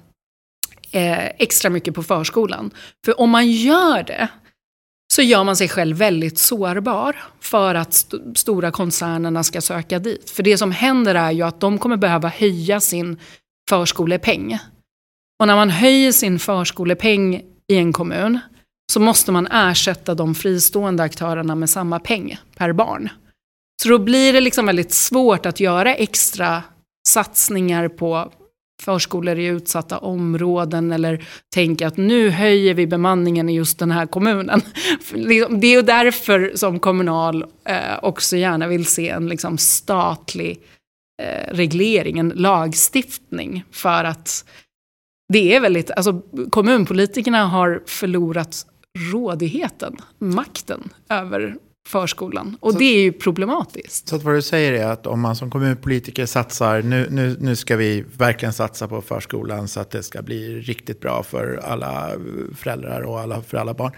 [0.90, 2.70] eh, extra mycket på förskolan.
[3.04, 4.28] För om man gör det
[5.12, 10.30] så gör man sig själv väldigt sårbar för att st stora koncernerna ska söka dit.
[10.30, 13.18] För det som händer är ju att de kommer behöva höja sin
[13.70, 14.58] förskolepeng.
[15.40, 18.38] Och när man höjer sin förskolepeng i en kommun
[18.92, 23.08] så måste man ersätta de fristående aktörerna med samma peng per barn.
[23.82, 26.62] Så då blir det liksom väldigt svårt att göra extra
[27.08, 28.32] satsningar på
[28.82, 31.24] förskolor i utsatta områden eller
[31.54, 34.62] tänka att nu höjer vi bemanningen i just den här kommunen.
[35.50, 40.60] Det är ju därför som Kommunal eh, också gärna vill se en liksom statlig
[41.22, 44.44] eh, reglering, en lagstiftning för att
[45.32, 48.66] det är väldigt, alltså kommunpolitikerna har förlorat
[49.12, 51.56] rådigheten, makten över
[51.88, 52.56] förskolan.
[52.60, 54.08] Och så, det är ju problematiskt.
[54.08, 57.56] Så att vad du säger är att om man som kommunpolitiker satsar, nu, nu, nu
[57.56, 62.10] ska vi verkligen satsa på förskolan så att det ska bli riktigt bra för alla
[62.56, 63.92] föräldrar och alla, för alla barn.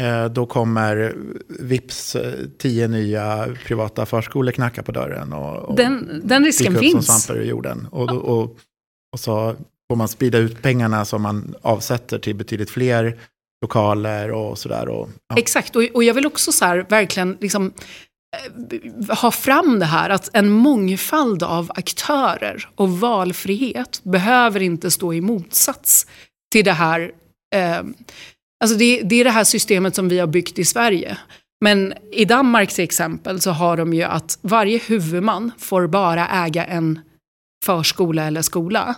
[0.00, 1.14] Eh, då kommer
[1.48, 2.16] vips
[2.58, 5.32] tio nya privata förskolor knacka på dörren.
[5.32, 7.06] Och, och den, den risken finns.
[7.06, 7.88] som svampar ur jorden.
[7.90, 8.56] Och, och, och,
[9.12, 9.56] och så
[9.90, 13.18] får man sprida ut pengarna som man avsätter till betydligt fler
[13.62, 14.88] lokaler och sådär.
[14.88, 15.36] Och, ja.
[15.38, 17.72] Exakt, och, och jag vill också så här, verkligen liksom,
[18.36, 25.14] eh, ha fram det här att en mångfald av aktörer och valfrihet behöver inte stå
[25.14, 26.06] i motsats
[26.52, 27.12] till det här.
[27.54, 27.82] Eh,
[28.64, 31.18] alltså det, det är det här systemet som vi har byggt i Sverige.
[31.64, 36.64] Men i Danmark till exempel så har de ju att varje huvudman får bara äga
[36.64, 37.00] en
[37.64, 38.94] förskola eller skola.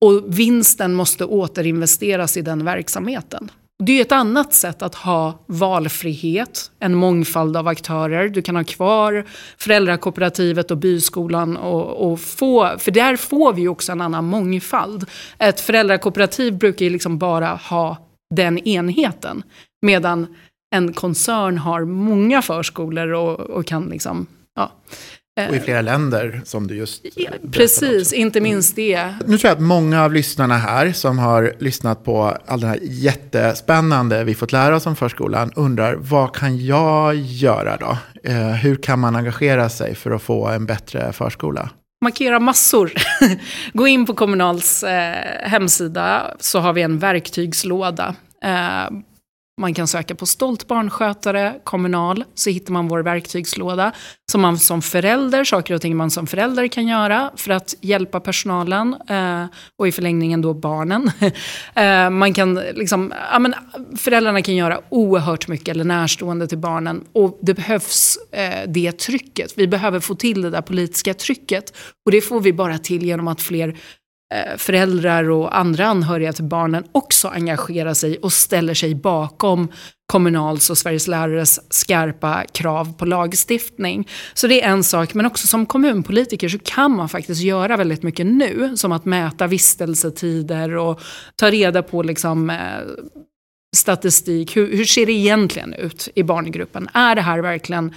[0.00, 3.50] Och vinsten måste återinvesteras i den verksamheten.
[3.82, 8.28] Det är ett annat sätt att ha valfrihet, en mångfald av aktörer.
[8.28, 9.24] Du kan ha kvar
[9.58, 11.56] föräldrakooperativet och byskolan.
[11.56, 15.06] Och, och få, för där får vi också en annan mångfald.
[15.38, 17.96] Ett föräldrakooperativ brukar ju liksom bara ha
[18.34, 19.42] den enheten.
[19.82, 20.26] Medan
[20.74, 24.26] en koncern har många förskolor och, och kan liksom...
[24.54, 24.72] Ja.
[25.48, 29.14] Och i flera länder som du just ja, Precis, inte minst det.
[29.26, 32.78] Nu tror jag att många av lyssnarna här som har lyssnat på all den här
[32.82, 37.98] jättespännande vi fått lära oss om förskolan undrar vad kan jag göra då?
[38.30, 41.70] Eh, hur kan man engagera sig för att få en bättre förskola?
[42.04, 42.92] Markera massor.
[43.72, 48.14] Gå in på Kommunals eh, hemsida så har vi en verktygslåda.
[49.60, 53.92] Man kan söka på stolt barnskötare, kommunal, så hittar man vår verktygslåda.
[54.32, 58.20] Som man som förälder, saker och ting man som förälder kan göra för att hjälpa
[58.20, 59.44] personalen eh,
[59.78, 61.10] och i förlängningen då barnen.
[61.74, 63.54] Eh, man kan liksom, ja, men
[63.96, 67.04] föräldrarna kan göra oerhört mycket, eller närstående till barnen.
[67.12, 69.52] Och det behövs eh, det trycket.
[69.56, 71.76] Vi behöver få till det där politiska trycket.
[72.06, 73.76] Och det får vi bara till genom att fler
[74.34, 79.68] Eh, föräldrar och andra anhöriga till barnen också engagerar sig och ställer sig bakom
[80.06, 84.08] Kommunals och Sveriges lärares skarpa krav på lagstiftning.
[84.34, 88.02] Så det är en sak, men också som kommunpolitiker så kan man faktiskt göra väldigt
[88.02, 91.00] mycket nu, som att mäta vistelsetider och
[91.36, 92.56] ta reda på liksom, eh,
[93.76, 94.56] statistik.
[94.56, 96.88] Hur, hur ser det egentligen ut i barngruppen?
[96.92, 97.94] Är det här verkligen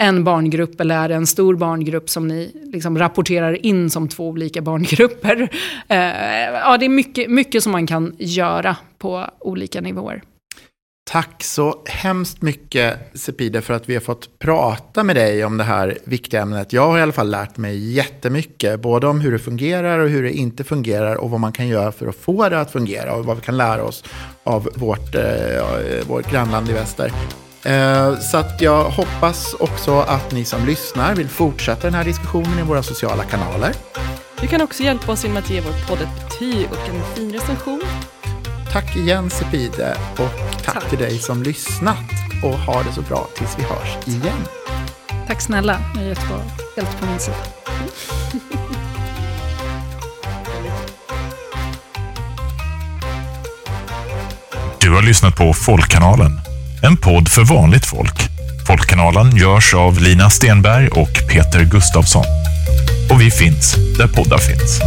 [0.00, 4.28] en barngrupp eller är det en stor barngrupp som ni liksom rapporterar in som två
[4.28, 5.48] olika barngrupper?
[5.88, 5.98] Eh,
[6.54, 10.22] ja, det är mycket, mycket som man kan göra på olika nivåer.
[11.10, 15.64] Tack så hemskt mycket Sepide för att vi har fått prata med dig om det
[15.64, 16.72] här viktiga ämnet.
[16.72, 20.22] Jag har i alla fall lärt mig jättemycket, både om hur det fungerar och hur
[20.22, 23.24] det inte fungerar och vad man kan göra för att få det att fungera och
[23.24, 24.04] vad vi kan lära oss
[24.44, 27.12] av vårt, eh, eh vårt grannland i väster.
[27.62, 32.58] Eh, så att jag hoppas också att ni som lyssnar vill fortsätta den här diskussionen
[32.58, 33.74] i våra sociala kanaler.
[34.40, 37.32] Du kan också hjälpa oss genom att ge vår podd ett betyg och en fin
[37.32, 37.82] recension.
[38.72, 40.30] Tack igen Sepide och
[40.64, 41.96] tack, tack till dig som lyssnat.
[42.42, 44.46] Och ha det så bra tills vi hörs igen.
[45.26, 46.40] Tack snälla, jag är jättebra.
[46.76, 47.36] Helt på min sida.
[54.80, 56.49] Du har lyssnat på Folkkanalen
[56.82, 58.28] en podd för vanligt folk.
[58.66, 62.24] Folkkanalen görs av Lina Stenberg och Peter Gustavsson.
[63.10, 64.80] Och vi finns där poddar finns.